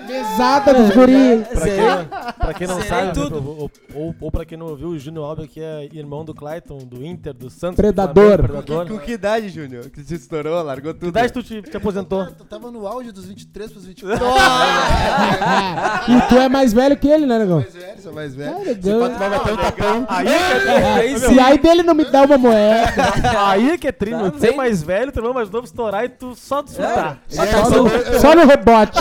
[0.09, 1.45] Mesada dos guri!
[1.53, 3.37] Pra quem, pra quem não Serei sabe, tudo.
[3.37, 6.79] ou, ou, ou pra quem não ouviu, o Júnior Alba, que é irmão do Clayton,
[6.79, 7.77] do Inter, do Santos.
[7.77, 8.15] Predador.
[8.15, 8.89] Do Flamengo, Predador.
[8.89, 9.91] Com que idade, Júnior?
[9.91, 11.13] Que se estourou, largou tudo.
[11.13, 12.27] Que idade tu te, te aposentou?
[12.27, 14.25] Tu tava no auge dos 23 pros 24.
[16.09, 17.61] e tu é mais velho que ele, né, negão?
[17.61, 18.57] mais velho, sou mais velho.
[18.59, 18.75] É,
[19.19, 20.07] vai bater um tapão.
[20.09, 22.93] Aí, Se aí dele não me dá uma moeda.
[23.47, 24.31] aí é que é trino.
[24.31, 27.19] Tu é mais velho, teu irmão mais novo estourar e tu só desfrutar.
[27.29, 28.99] Só no, receber, só no rebote.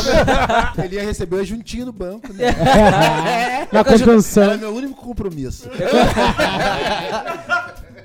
[0.83, 2.51] ele ia receber juntinho no banco, né?
[3.71, 4.57] Na Era conjunção.
[4.57, 5.69] meu único compromisso.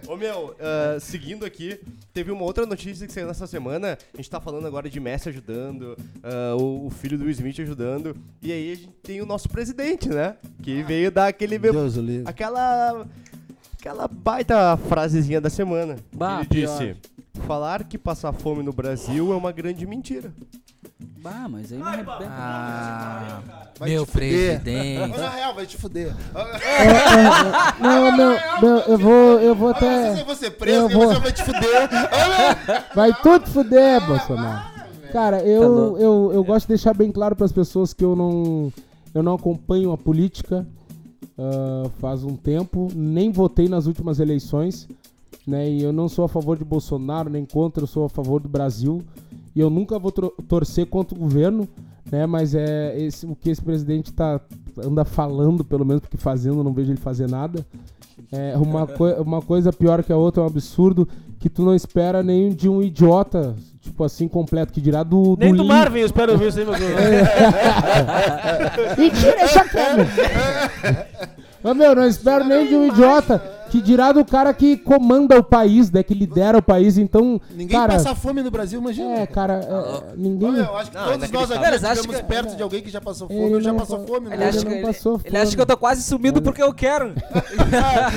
[0.09, 1.80] Ô meu, ah, seguindo aqui,
[2.12, 3.97] teve uma outra notícia que saiu nessa semana.
[4.12, 7.59] A gente tá falando agora de Messi ajudando, ah, o, o filho do Will Smith
[7.61, 8.16] ajudando.
[8.43, 10.36] E aí a gente tem o nosso presidente, né?
[10.62, 11.72] Que veio dar aquele meu.
[11.72, 12.28] Deus livre.
[12.28, 13.07] Aquela.
[13.78, 15.97] Aquela baita frasezinha da semana.
[16.12, 16.78] Bah, Ele pior.
[16.78, 16.97] disse:
[17.47, 20.32] Falar que passar fome no Brasil é uma grande mentira.
[21.23, 22.27] Bah, mas aí não arrebenta.
[22.29, 23.41] Ah,
[23.79, 25.18] Vai meu te presidente.
[25.18, 26.14] Na real, vai te fuder.
[27.81, 30.25] Não, não, não, eu vou, eu vou Não até.
[30.25, 31.09] vou ser preso, Eu que vou.
[31.09, 31.89] você vai te fuder.
[32.95, 34.73] Vai tudo fuder, Bolsonaro.
[35.12, 38.16] Cara, Tá eu, eu, eu gosto de deixar bem claro para as pessoas que eu
[38.16, 38.73] não,
[39.14, 40.66] eu não acompanho a política
[41.39, 44.89] ah, faz um tempo, nem votei nas últimas eleições,
[45.47, 45.68] né?
[45.68, 48.49] E eu não sou a favor de Bolsonaro, nem contra, eu sou a favor do
[48.49, 49.05] Brasil.
[49.55, 51.69] E eu nunca vou torcer contra o governo,
[52.11, 52.27] né?
[52.27, 54.41] Mas é esse, o que esse presidente tá,
[54.83, 57.65] anda falando, pelo menos, porque fazendo, eu não vejo ele fazer nada.
[58.31, 61.07] É uma, coi- uma coisa pior que a outra, é um absurdo
[61.39, 65.37] que tu não espera nem de um idiota, tipo assim, completo, que dirá do.
[65.39, 66.75] Nem do Lin- Marvin eu espero ouvir isso aí, meu.
[68.97, 69.37] Mentira!
[71.63, 73.39] Mas, meu, não espero nem de um idiota
[73.73, 76.03] Que dirá do cara que comanda o país, né?
[76.03, 76.99] Que lidera o país.
[76.99, 77.95] Então, Ninguém cara.
[77.95, 79.14] passa fome no Brasil, imagina.
[79.14, 80.51] É, cara, é, ninguém.
[80.51, 83.01] Olha, eu acho que Não, todos nós aqui estivemos que- perto de alguém que já
[83.01, 84.35] passou fome Ele ou já não passou fome, né?
[84.37, 85.57] Ele acha, Ele que, não ele, passou ele acha fome.
[85.57, 87.14] que eu tô quase sumindo porque eu quero.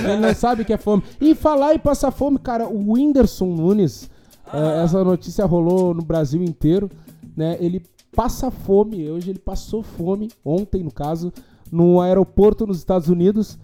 [0.04, 1.04] Ele não sabe que é fome.
[1.22, 4.10] E falar em passar fome, cara, o Whindersson Nunes,
[4.54, 6.90] eh, essa notícia rolou no Brasil inteiro,
[7.36, 7.58] né?
[7.60, 7.82] Ele
[8.16, 11.32] passa fome, hoje ele passou fome, ontem no caso,
[11.72, 13.58] no aeroporto nos Estados Unidos,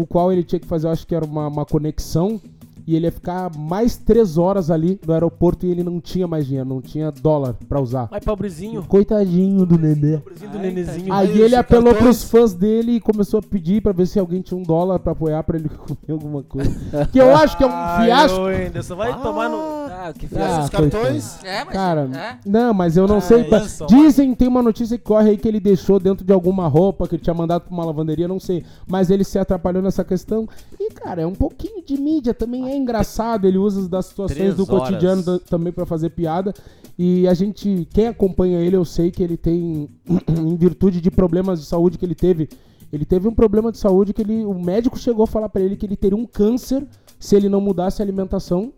[0.00, 2.40] o qual ele tinha que fazer, eu acho que era uma, uma conexão,
[2.86, 6.46] e ele ia ficar mais três horas ali no aeroporto e ele não tinha mais
[6.46, 8.08] dinheiro, não tinha dólar pra usar.
[8.10, 8.82] Ai, pobrezinho.
[8.82, 10.18] Coitadinho do nenê.
[10.18, 11.12] Pobrezinho do nenezinho.
[11.12, 14.40] Aí Aí ele apelou pros fãs dele e começou a pedir pra ver se alguém
[14.42, 16.74] tinha um dólar pra apoiar pra ele comer alguma coisa.
[17.12, 18.40] Que eu acho que é um Ai, fiasco.
[18.40, 19.79] ô, Whindersson, vai tomar no...
[20.02, 20.58] Ah, que Ah, fiasco.
[20.60, 21.74] Esses cartões, É, mas.
[21.74, 22.48] Cara, é.
[22.48, 23.44] não, mas eu não Ah, sei.
[23.44, 26.66] pra- isso, Dizem, tem uma notícia que corre aí que ele deixou dentro de alguma
[26.68, 28.64] roupa, que ele tinha mandado pra uma lavanderia, não sei.
[28.86, 30.48] Mas ele se atrapalhou nessa questão.
[30.78, 33.46] E, cara, é um pouquinho de mídia, também é engraçado.
[33.46, 34.88] Ele usa das situações Três do horas.
[34.88, 36.54] cotidiano da- também pra fazer piada.
[36.98, 39.88] E a gente, quem acompanha ele, eu sei que ele tem,
[40.28, 42.48] em virtude de problemas de saúde que ele teve,
[42.92, 45.76] ele teve um problema de saúde que ele, o médico chegou a falar pra ele
[45.76, 46.86] que ele teria um câncer
[47.18, 48.72] se ele não mudasse a alimentação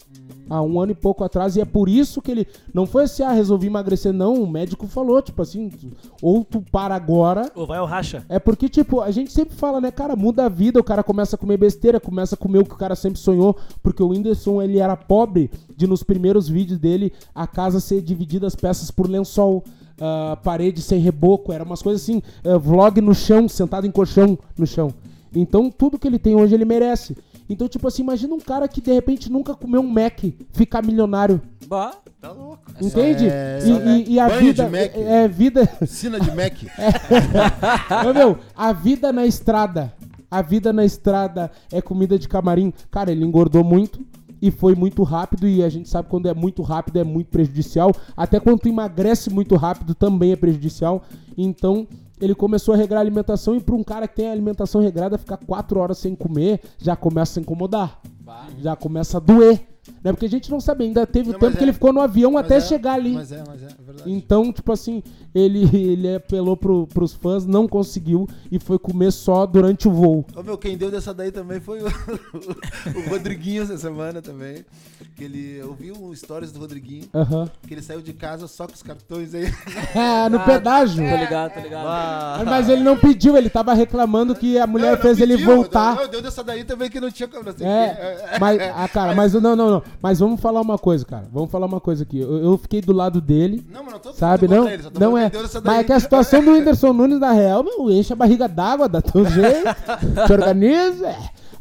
[0.48, 2.46] há um ano e pouco atrás, e é por isso que ele.
[2.72, 4.34] Não foi assim, ah, resolvi emagrecer, não.
[4.34, 5.70] O médico falou, tipo assim,
[6.20, 7.50] ou tu para agora.
[7.54, 8.24] Ou vai ao racha.
[8.28, 11.36] É porque, tipo, a gente sempre fala, né, cara, muda a vida, o cara começa
[11.36, 14.60] a comer besteira, começa a comer o que o cara sempre sonhou, porque o Whindersson,
[14.62, 19.08] ele era pobre de nos primeiros vídeos dele, a casa ser dividida as peças por
[19.08, 19.64] lençol,
[20.00, 24.38] ah, parede sem reboco, era umas coisas assim, ah, vlog no chão, sentado em colchão
[24.58, 24.92] no chão.
[25.34, 27.16] Então, tudo que ele tem hoje, ele merece.
[27.48, 30.20] Então, tipo assim, imagina um cara que de repente nunca comeu um Mac,
[30.52, 31.40] ficar milionário.
[31.66, 31.92] Bah.
[32.20, 32.58] Tá louco.
[32.80, 33.26] Entende?
[33.28, 34.64] É, e, e- e a banho vida.
[34.64, 34.94] de Mac.
[34.94, 35.66] É, é vida.
[35.80, 36.52] piscina de Mac.
[38.08, 39.92] Ô, meu, a vida na estrada.
[40.30, 42.72] A vida na estrada é comida de camarim.
[42.90, 44.00] Cara, ele engordou muito
[44.40, 45.46] e foi muito rápido.
[45.48, 47.92] E a gente sabe quando é muito rápido é muito prejudicial.
[48.16, 51.02] Até quando tu emagrece muito rápido também é prejudicial.
[51.36, 51.86] Então.
[52.22, 55.18] Ele começou a regrar a alimentação e para um cara que tem a alimentação regrada,
[55.18, 58.00] ficar quatro horas sem comer já começa a incomodar.
[58.60, 59.71] Já começa a doer.
[60.02, 60.12] Né?
[60.12, 61.92] Porque a gente não sabe, ainda teve o Não, tempo mas que é- ele ficou
[61.92, 63.12] no avião Mas até é- chegar ali.
[63.14, 64.12] Mas é, mas é, é verdade.
[64.12, 65.02] Então, tipo assim,
[65.34, 70.24] ele, ele apelou pro, pros fãs, não conseguiu e foi comer só durante o voo.
[70.36, 71.86] Ô, meu, quem deu dessa daí também foi o,
[73.06, 74.64] o Rodriguinho essa semana também.
[75.16, 77.50] Que ele, eu vi um stories do Rodriguinho, Aham.
[77.66, 79.52] que ele saiu de casa só com os cartões aí.
[79.94, 81.04] É, no Ah, pedágio.
[81.08, 82.44] Tô ligado, tô ligado.
[82.46, 85.54] Mas ele não pediu, ele tava reclamando que a mulher Não, não fez ele pediu,
[85.54, 85.96] voltar.
[85.96, 89.32] Não, deu dessa daí também que não tinha não o É, mas, ah, cara, mas
[89.34, 89.82] não, não, não.
[90.00, 91.28] Mas vamos falar uma coisa, cara.
[91.32, 92.18] Vamos falar uma coisa aqui.
[92.18, 94.46] Eu, eu fiquei do lado dele, Não, mas não tô sabe?
[94.48, 95.30] Não, ele, não é.
[95.64, 98.88] Mas é que a situação do Whindersson Nunes, na real, meu, enche a barriga d'água,
[98.88, 99.74] dá teu jeito,
[100.26, 101.06] te organiza.
[101.08, 101.18] é.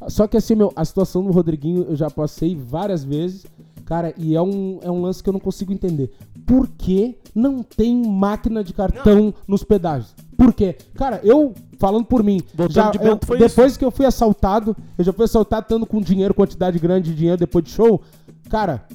[0.07, 3.45] Só que assim, meu, a situação do Rodriguinho eu já passei várias vezes,
[3.85, 6.11] cara, e é um, é um lance que eu não consigo entender.
[6.51, 10.13] Por que não tem máquina de cartão nos pedágios?
[10.37, 10.75] Por quê?
[10.95, 15.13] Cara, eu, falando por mim, já, de eu- depois que eu fui assaltado, eu já
[15.13, 18.01] fui assaltado estando com dinheiro, quantidade grande de dinheiro depois de show,
[18.49, 18.85] cara,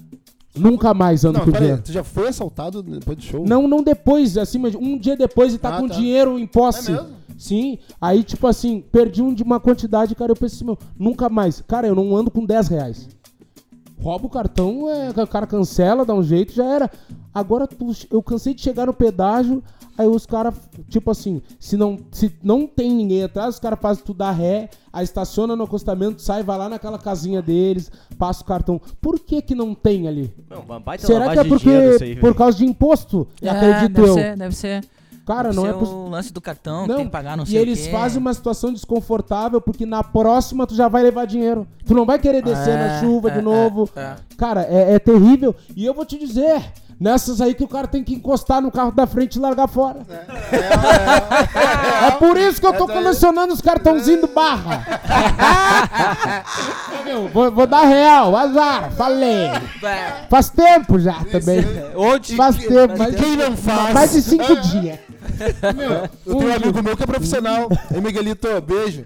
[0.55, 1.83] nunca mais ando Não, com aí, dinheiro.
[1.83, 3.45] tu já foi assaltado depois do show?
[3.49, 5.95] Não, não depois, assim, mas um dia depois e tá Ah, com tá.
[5.95, 6.91] dinheiro em posse.
[6.91, 7.17] É mesmo?
[7.39, 11.63] Sim, aí tipo assim, perdi um uma quantidade, cara, eu pensei assim, meu, nunca mais.
[11.67, 13.09] Cara, eu não ando com 10 reais.
[13.99, 16.91] Rouba o cartão, é, o cara cancela, dá um jeito, já era.
[17.33, 17.69] Agora
[18.11, 19.63] eu cansei de chegar no pedágio,
[19.97, 20.55] aí os caras,
[20.89, 24.69] tipo assim, se não, se não tem ninguém atrás, os caras fazem tu dar ré,
[24.93, 28.81] aí estaciona no acostamento, sai, vai lá naquela casinha deles, passa o cartão.
[29.01, 30.33] Por que que não tem ali?
[30.49, 30.65] Não,
[30.99, 32.21] Será que é aí, porque velho.
[32.21, 33.27] por causa de imposto?
[33.41, 34.15] É, acredito deve eu.
[34.15, 34.85] ser, deve ser.
[35.27, 35.99] Cara, não é possível.
[36.05, 37.91] o lance do cartão, Não, tem que pagar não e sei eles o quê.
[37.91, 41.67] fazem uma situação desconfortável porque na próxima tu já vai levar dinheiro.
[41.85, 43.91] Tu não vai querer descer É, na chuva de é, novo.
[43.97, 44.17] é, é.
[44.39, 45.55] Cara, é, é terrível.
[45.75, 46.63] E eu vou te dizer,
[46.99, 50.01] nessas aí que o cara tem que encostar no carro da frente e largar fora.
[52.07, 54.85] É, por isso que eu tô colecionando os cartãozinhos do Barra.
[57.05, 59.49] Meu, vou, vou dar real, azar, falei.
[60.29, 61.65] Faz tempo já também.
[61.95, 62.35] Onde?
[62.35, 63.95] Faz tempo, mas Quem não faz?
[63.95, 64.99] mais de cinco dias.
[66.25, 67.69] Eu tenho um amigo meu que é profissional.
[67.93, 69.03] Ei, Miguelito, beijo.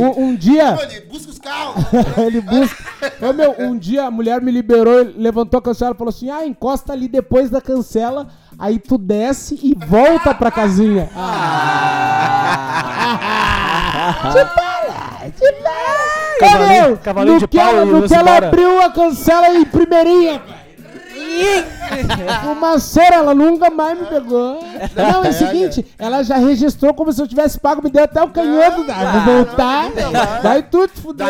[0.00, 0.72] Um, um dia.
[0.72, 1.37] Mano, busca os
[2.18, 2.84] ele busca.
[3.20, 6.44] Ô, meu, um dia a mulher me liberou, levantou a cancela e falou assim: ah,
[6.46, 8.28] encosta ali depois da cancela,
[8.58, 11.08] aí tu desce e volta pra casinha.
[13.20, 14.30] Ah.
[14.32, 15.30] te para!
[15.30, 16.38] Te para!
[16.38, 19.48] Cavalinho- Ô, meu, cavalinho no de pau ela, e no que ela abriu a cancela
[19.54, 20.40] em primeirinha.
[22.42, 24.60] Fumaceira, ela nunca mais me pegou.
[24.96, 28.22] Não, é o seguinte, ela já registrou como se eu tivesse pago, me deu até
[28.22, 28.84] o canhoto.
[28.90, 29.90] Ah, vou voltar,
[30.42, 31.26] vai tudo te fuder.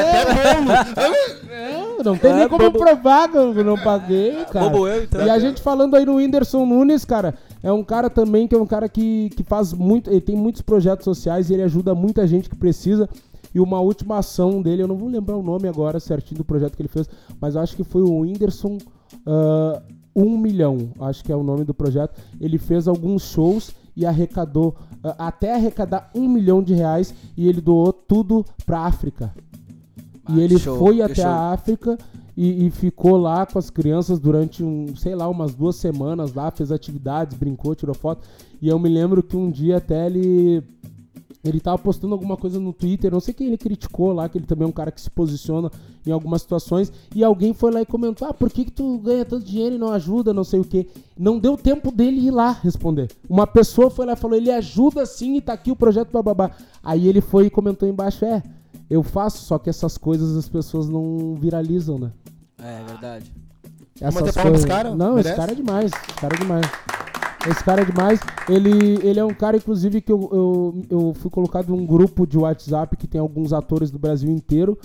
[1.99, 2.79] Não, não tem É, nem como bobo.
[2.79, 4.69] provar que eu não paguei, cara.
[4.69, 5.07] Bobo eu.
[5.25, 8.59] E a gente falando aí no Whindersson Nunes, cara, é um cara também que é
[8.59, 10.11] um cara que, que faz muito.
[10.11, 13.09] Ele tem muitos projetos sociais e ele ajuda muita gente que precisa.
[13.55, 16.77] E uma última ação dele, eu não vou lembrar o nome agora certinho do projeto
[16.77, 17.09] que ele fez,
[17.41, 18.77] mas eu acho que foi o Whindersson
[19.27, 19.83] ah,
[20.15, 22.21] 1 milhão, acho que é o nome do projeto.
[22.41, 27.61] Ele fez alguns shows e arrecadou, ah, até arrecadar um milhão de reais, e ele
[27.61, 29.33] doou tudo pra África.
[30.25, 31.27] Ah, E ele show, foi até show.
[31.27, 31.97] a África
[32.37, 36.51] e, e ficou lá com as crianças durante um, sei lá, umas duas semanas lá,
[36.53, 38.29] fez atividades, brincou, tirou foto.
[38.63, 40.63] E eu me lembro que um dia até ele.
[41.49, 44.47] Ele tava postando alguma coisa no Twitter, não sei quem ele criticou lá, que ele
[44.47, 45.71] também é um cara que se posiciona
[46.07, 49.25] em algumas situações, e alguém foi lá e comentou: Ah, por que, que tu ganha
[49.25, 50.87] tanto dinheiro e não ajuda, não sei o quê.
[51.19, 53.11] Não deu tempo dele ir lá responder.
[53.29, 56.51] Uma pessoa foi lá e falou: Ele ajuda sim e tá aqui o projeto bababá.
[56.83, 58.43] Aí ele foi e comentou embaixo: É,
[58.89, 62.13] eu faço, só que essas coisas as pessoas não viralizam, né?
[62.63, 63.33] É verdade.
[64.01, 64.65] Essas coisas-?
[64.97, 65.29] Não, Merece?
[65.29, 65.93] esse cara é demais.
[65.93, 66.67] Esse cara é demais.
[67.47, 68.21] Esse cara é demais.
[68.49, 72.27] Ele, ele é um cara, inclusive, que eu, eu, eu fui colocado em um grupo
[72.27, 74.79] de WhatsApp que tem alguns atores do Brasil inteiro.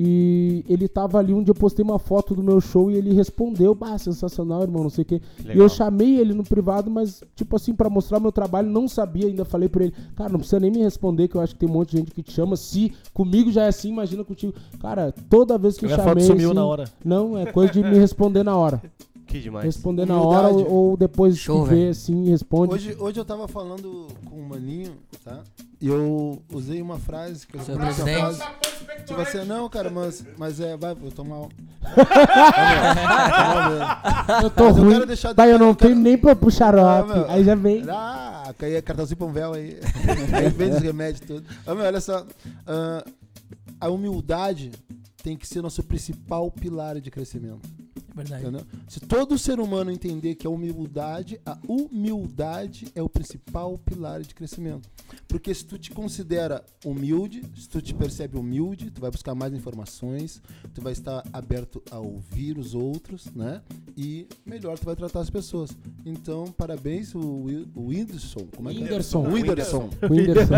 [0.00, 3.74] E ele tava ali, dia eu postei uma foto do meu show e ele respondeu,
[3.74, 5.20] bah, sensacional, irmão, não sei o quê.
[5.52, 9.26] E eu chamei ele no privado, mas, tipo assim, pra mostrar meu trabalho, não sabia,
[9.26, 11.68] ainda falei pra ele, cara, não precisa nem me responder, que eu acho que tem
[11.68, 12.56] um monte de gente que te chama.
[12.56, 14.54] Se comigo já é assim, imagina contigo.
[14.80, 16.04] Cara, toda vez que eu chamei.
[16.04, 16.84] foto sumiu assim, na hora.
[17.04, 18.80] Não, é coisa de me responder na hora.
[19.28, 19.64] Que demais.
[19.66, 20.74] Responder na hora Humildade.
[20.74, 21.90] ou, depois Show, que vê, velho.
[21.90, 22.74] assim, responde.
[22.74, 25.40] Hoje, hoje eu tava falando com o Maninho, tá?
[25.80, 28.18] E eu usei uma frase que eu usei uma presidente.
[28.18, 28.42] frase.
[29.06, 31.40] Tipo assim, não, cara, mas, mas é, vai, vou tomar.
[31.42, 31.48] um-
[34.42, 34.92] eu tô Mas eu ruim.
[34.94, 37.12] quero deixar- Tá, eu não eu quero- tenho nem pra xarope.
[37.12, 37.30] Ah, meu.
[37.30, 37.84] aí já vem.
[37.88, 39.78] Ah, caía cartãozinho pra um véu aí.
[40.32, 41.44] aí vem os remédios todos.
[41.66, 42.24] Ah, meu, olha só.
[42.66, 43.04] ah,
[43.80, 44.72] a humildade
[45.22, 47.60] tem que ser nosso principal pilar de crescimento.
[48.14, 48.42] Verdade.
[48.42, 48.62] Entendeu?
[48.88, 54.34] Se todo ser humano entender que a humildade, a humildade é o principal pilar de
[54.34, 54.88] crescimento.
[55.26, 59.52] Porque se tu te considera humilde, se tu te percebe humilde, tu vai buscar mais
[59.52, 60.40] informações,
[60.74, 63.60] tu vai estar aberto a ouvir os outros, né?
[63.96, 65.70] E melhor tu vai tratar as pessoas.
[66.04, 67.20] Então, parabéns o,
[67.74, 68.46] o Whindersson.
[68.56, 69.26] Como é que Whindersson.
[69.26, 69.28] é?
[69.28, 69.90] Whindersson.
[70.02, 70.54] O Whindersson.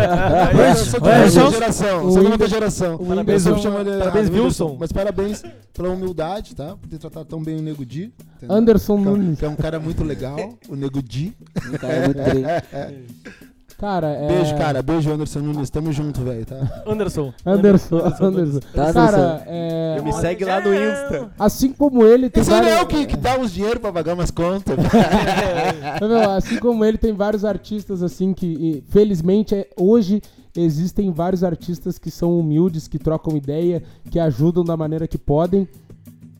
[2.07, 2.97] Whindersson.
[2.97, 2.99] Whindersson-
[3.99, 4.77] Parabéns, Whindersson- Wilson.
[4.79, 5.43] Mas parabéns
[5.73, 6.75] pela humildade, tá?
[6.75, 8.11] Por ter tratado tão bem o Nego Di.
[8.37, 8.55] entendeu?
[8.55, 9.39] Anderson Que é um- Nunes.
[9.39, 10.37] Que é um cara muito legal,
[10.69, 11.33] o Nego Di.
[11.67, 12.19] Um cara muito
[13.81, 14.27] Cara, é.
[14.27, 14.81] Beijo, cara.
[14.83, 15.69] Beijo, Anderson Nunes.
[15.71, 16.83] Tamo junto, velho, tá?
[16.85, 17.33] Anderson.
[17.43, 18.59] Anderson, Anderson.
[18.75, 19.99] Tá, Cara, é.
[20.03, 21.31] Me segue lá no Insta.
[21.39, 22.77] Assim como ele tem Esse não vários.
[22.77, 24.77] é o que, que dá uns dinheiro pra pagar umas contas.
[25.99, 30.21] Meu, assim como ele, tem vários artistas assim que, e, felizmente, é- hoje
[30.55, 35.67] existem vários artistas que são humildes, que trocam ideia, que ajudam da maneira que podem.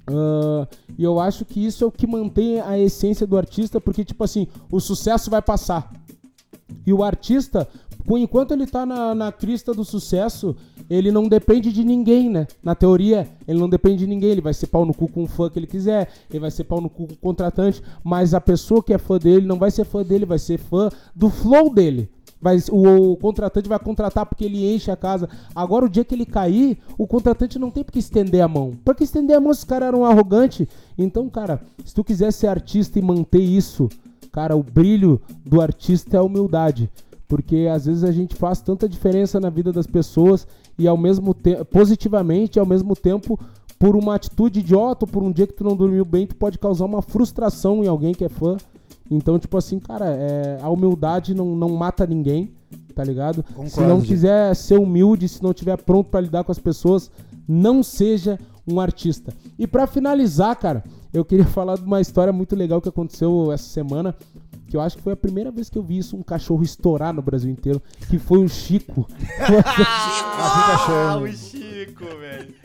[0.07, 4.03] Ah, e eu acho que isso é o que mantém a essência do artista, porque,
[4.03, 5.91] tipo assim, o sucesso vai passar.
[6.85, 7.67] E o artista,
[8.09, 10.55] enquanto ele tá na, na crista do sucesso,
[10.89, 12.47] ele não depende de ninguém, né?
[12.61, 14.31] Na teoria, ele não depende de ninguém.
[14.31, 16.65] Ele vai ser pau no cu com o fã que ele quiser, ele vai ser
[16.65, 19.71] pau no cu com o contratante, mas a pessoa que é fã dele não vai
[19.71, 22.09] ser fã dele, vai ser fã do flow dele.
[22.41, 25.29] Vai, o, o contratante vai contratar porque ele enche a casa.
[25.53, 28.73] Agora, o dia que ele cair, o contratante não tem porque estender a mão.
[28.83, 30.67] Pra que estender a mão os caras eram arrogantes?
[30.97, 33.87] Então, cara, se tu quiser ser artista e manter isso,
[34.31, 36.89] cara, o brilho do artista é a humildade.
[37.27, 41.33] Porque às vezes a gente faz tanta diferença na vida das pessoas e ao mesmo
[41.33, 43.39] tempo, positivamente, e ao mesmo tempo,
[43.77, 46.57] por uma atitude idiota, ou por um dia que tu não dormiu bem, tu pode
[46.57, 48.57] causar uma frustração em alguém que é fã.
[49.11, 52.53] Então, tipo assim, cara, é, a humildade não, não mata ninguém,
[52.95, 53.43] tá ligado?
[53.45, 54.07] se Concordo, não Gê.
[54.07, 57.11] quiser ser humilde, se não tiver pronto pra lidar com as pessoas,
[57.45, 59.33] não seja um artista.
[59.59, 60.81] E pra finalizar, cara,
[61.13, 64.15] eu queria falar de uma história muito legal que aconteceu essa semana,
[64.67, 67.13] que eu acho que foi a primeira vez que eu vi isso, um cachorro estourar
[67.13, 69.05] no Brasil inteiro, que foi o Chico.
[70.43, 72.55] Ah, o Chico, velho.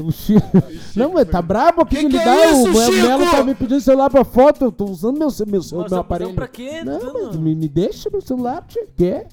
[0.00, 0.62] O Chico.
[0.94, 2.36] Não, mas tá brabo aqui Que de que ligar.
[2.36, 3.30] é isso, o Melo Chico?
[3.36, 5.96] tá me pedindo celular pra foto, eu tô usando meu, meu, meu, Mas meu eu-
[5.98, 6.34] aparelho.
[6.34, 6.82] Pra quê?
[6.84, 8.86] Não, Não, mas me, me deixa meu celular, tio.
[8.96, 9.26] Quer?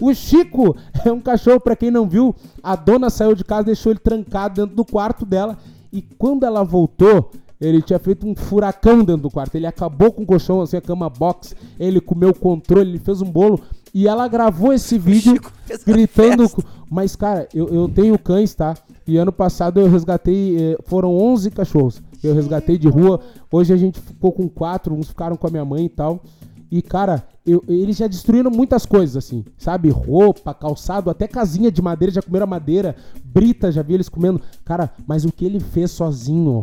[0.00, 3.92] O Chico é um cachorro, pra quem não viu, a dona saiu de casa, deixou
[3.92, 5.56] ele trancado dentro do quarto dela.
[5.92, 7.30] E quando ela voltou,
[7.60, 9.54] ele tinha feito um furacão dentro do quarto.
[9.56, 11.54] Ele acabou com o colchão, assim, a cama box.
[11.78, 13.60] Ele comeu o controle, ele fez um bolo.
[13.92, 15.40] E ela gravou esse vídeo
[15.84, 16.46] gritando.
[16.88, 18.74] Mas, cara, eu, eu tenho cães, tá?
[19.06, 22.02] E ano passado eu resgatei, eh, foram 11 cachorros.
[22.22, 23.18] eu resgatei de rua.
[23.50, 26.22] Hoje a gente ficou com quatro, uns ficaram com a minha mãe e tal.
[26.70, 29.88] E, cara, eu- eles já destruíram muitas coisas, assim, sabe?
[29.88, 32.94] Roupa, calçado, até casinha de madeira, já comeram madeira,
[33.24, 34.40] brita, já vi eles comendo.
[34.66, 36.62] Cara, mas o que ele fez sozinho?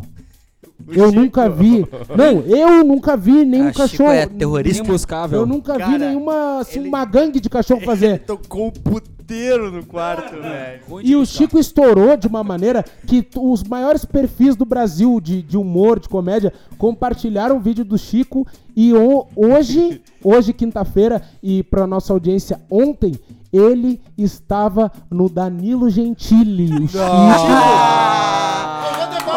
[0.90, 1.86] Eu nunca vi.
[2.16, 4.12] Não, eu nunca vi nenhum Ah, Chico cachorro.
[4.12, 4.84] é terrorista.
[4.84, 5.40] Imbuscável.
[5.42, 8.20] Eu nunca vi Cara, nenhuma, assim, ele- uma gangue de cachorro fazer.
[8.20, 10.82] Tocou o puteiro no quarto, velho.
[11.04, 15.58] E o Chico estourou de uma maneira que os maiores perfis do Brasil de, de
[15.58, 18.48] humor, de comédia, compartilharam o vídeo do Chico.
[18.76, 23.20] E o- hoje, hoje quinta-feira, e pra nossa audiência ontem,
[23.52, 26.72] ele estava no Danilo Gentili.
[26.74, 28.47] O Chico.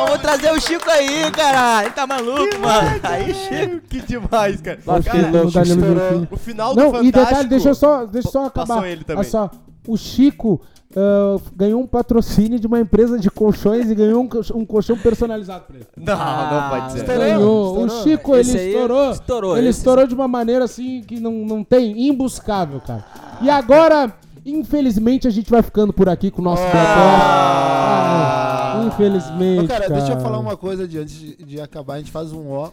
[0.07, 1.86] Vamos trazer o Chico aí, caralho.
[1.86, 3.01] Ele tá maluco, mano.
[3.03, 3.80] Aí, Chico.
[3.88, 4.78] Que demais, cara.
[4.86, 6.28] o Chico no Danilo Gentili.
[6.30, 7.09] O final do Não, Fantástico...
[7.18, 8.88] e detalhe, deixa eu só, deixa eu só Passou acabar.
[8.88, 9.20] ele também.
[9.20, 9.51] Olha só,
[9.86, 10.61] o Chico
[10.96, 14.96] ah, ganhou um patrocínio de uma empresa de colchões e ganhou um, colch- um colchão
[14.98, 15.86] personalizado pra ele.
[15.96, 17.05] Não, não pode ser.
[17.07, 17.78] Ganhou.
[17.78, 18.03] O estourou.
[18.03, 19.11] Chico, ele estourou.
[19.12, 23.05] estourou, Ele esse- estourou de uma maneira assim que não, não tem, imbuscável, cara.
[23.40, 24.12] E agora,
[24.45, 27.91] infelizmente, a gente vai ficando por aqui com o nosso ah,
[28.86, 29.64] Infelizmente.
[29.64, 31.95] Ô, cara, cara, deixa eu falar uma coisa de, antes de, de acabar.
[31.95, 32.70] A gente faz um ó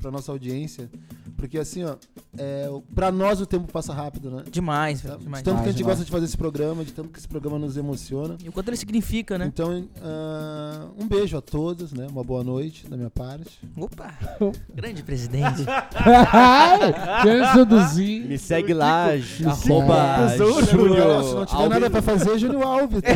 [0.00, 0.90] pra nossa audiência.
[1.36, 1.94] Porque assim, ó,
[2.36, 4.42] é, pra nós o tempo passa rápido, né?
[4.50, 5.08] Demais, Tá?
[5.10, 5.18] velho.
[5.20, 5.42] De Demais.
[5.44, 5.96] tanto que a gente demais.
[5.98, 8.36] gosta de fazer esse programa, de tanto que esse programa nos emociona.
[8.44, 9.46] E o quanto ele significa, né?
[9.46, 12.08] Então, ah, um beijo a todos, né?
[12.10, 13.60] Uma boa noite da minha parte.
[13.76, 14.12] Opa.
[14.74, 15.64] Grande presidente.
[17.54, 18.24] Seduzir.
[18.26, 19.06] Me segue lá,
[19.46, 20.98] arroba Olha, se Júnior
[21.36, 21.70] não tiver Alves.
[21.70, 23.00] nada pra fazer, Júnior Alves.
[23.02, 23.08] Tá?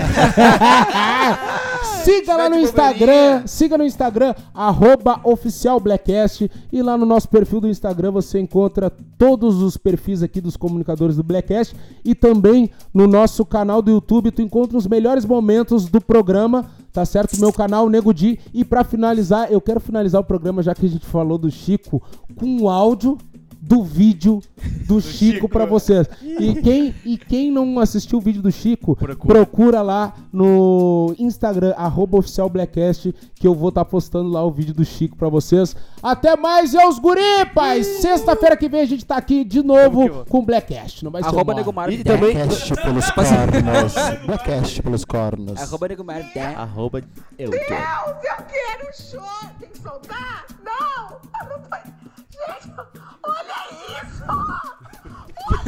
[2.04, 6.50] Siga lá no Instagram, siga no Instagram, arroba oficial Blackcast.
[6.70, 11.16] E lá no nosso perfil do Instagram você encontra todos os perfis aqui dos comunicadores
[11.16, 11.74] do Blackcast.
[12.04, 16.70] E também no nosso canal do YouTube tu encontra os melhores momentos do programa.
[16.92, 17.40] Tá certo?
[17.40, 18.38] Meu canal Nego Di.
[18.52, 22.02] E pra finalizar, eu quero finalizar o programa, já que a gente falou do Chico,
[22.36, 23.16] com o áudio
[23.62, 24.42] do vídeo
[24.88, 26.08] do, Chico, pra vocês.
[26.20, 32.18] E quem, e quem não assistiu o vídeo do Chico, procura, lá no Instagram, arroba
[32.18, 35.76] oficial Blackcast, que eu vou estar postando lá o vídeo do Chico pra vocês.
[36.02, 37.86] Até mais, e os guripas!
[37.86, 41.04] Sexta-feira que vem a gente tá aqui de novo com o Blackcast.
[41.04, 41.56] Não vai ser Arroba mole.
[41.58, 41.92] Negomar.
[41.92, 42.34] E também...
[42.34, 43.94] Blackcast pelos cornos.
[44.26, 45.62] Blackcast pelos cornos.
[45.62, 46.32] Arroba Negomar.
[46.56, 47.00] Arroba
[47.38, 47.50] eu.
[47.50, 49.22] Deus, eu quero show!
[49.60, 50.46] Tem que soltar?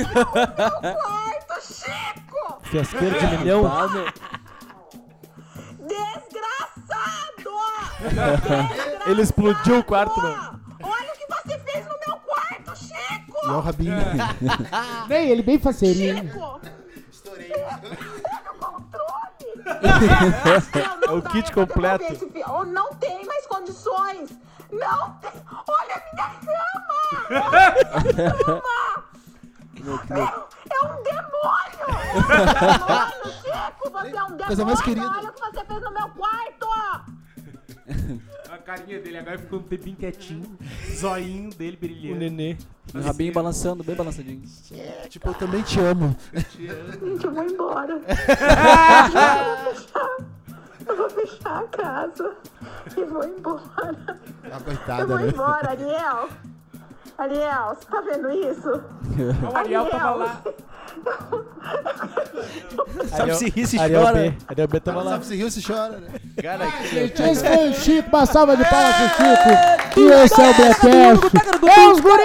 [0.03, 2.59] Quarto, Chico!
[2.63, 3.63] Fiasqueiro de milhão.
[5.79, 7.51] Desgraçado!
[9.07, 10.61] Ele explodiu o quarto, mano.
[10.83, 13.39] Olha o que você fez no meu quarto, Chico!
[13.45, 13.95] E é o Rabinho.
[15.09, 16.33] Bem, ele bem faceirinho.
[16.33, 16.61] Chico!
[17.11, 17.53] Estourei.
[18.59, 19.15] Controle!
[21.07, 22.05] É o kit completo.
[22.35, 24.31] Eu não tem mais condições!
[24.73, 25.31] Não tem!
[25.69, 27.47] Olha a minha cama!
[27.51, 28.63] Olha a minha cama!
[29.87, 31.85] É um demônio!
[31.85, 33.91] É um demônio, Chico!
[33.91, 34.47] Você é um demônio!
[34.47, 35.11] Coisa mais querida.
[35.11, 36.69] Olha o que você fez no meu quarto!
[38.51, 40.57] A carinha dele agora ficou um tempinho quietinho.
[40.95, 42.19] Zoinho dele O brilhando.
[42.21, 42.57] nenê.
[42.95, 44.43] O rabinho balançando, bem balançadinho.
[45.11, 46.17] tipo, eu também te amo.
[46.33, 48.01] Gente, eu vou embora.
[50.87, 52.35] eu vou fechar a casa
[52.97, 54.19] e vou embora.
[54.45, 55.29] Eu coitada, vou né?
[55.29, 56.29] embora, Ariel.
[57.17, 58.83] Ariel, você tá vendo isso?
[59.53, 60.43] O Ariel tava lá.
[63.09, 64.19] Sabe se rir, se Ariel chora.
[64.19, 64.35] B.
[64.49, 65.11] Ariel B tava lá.
[65.13, 66.09] Sabe se riu, se chora, né?
[66.43, 70.01] Cara, Gente, esse foi o Chico, uma salva de palmas pro Chico.
[70.01, 70.87] E esse é o Blackcast.
[71.67, 72.25] É os guris!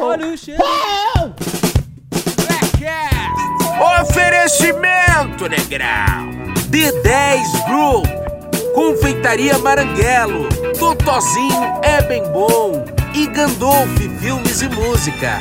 [0.00, 0.62] Olha o cheiro.
[4.02, 6.34] Oferecimento, negrão.
[6.68, 8.06] D10 Group.
[8.74, 10.48] Confeitaria Maranguelo.
[10.84, 12.84] Totozinho é bem bom.
[13.14, 13.88] E Gandolf
[14.20, 15.40] Filmes e Música.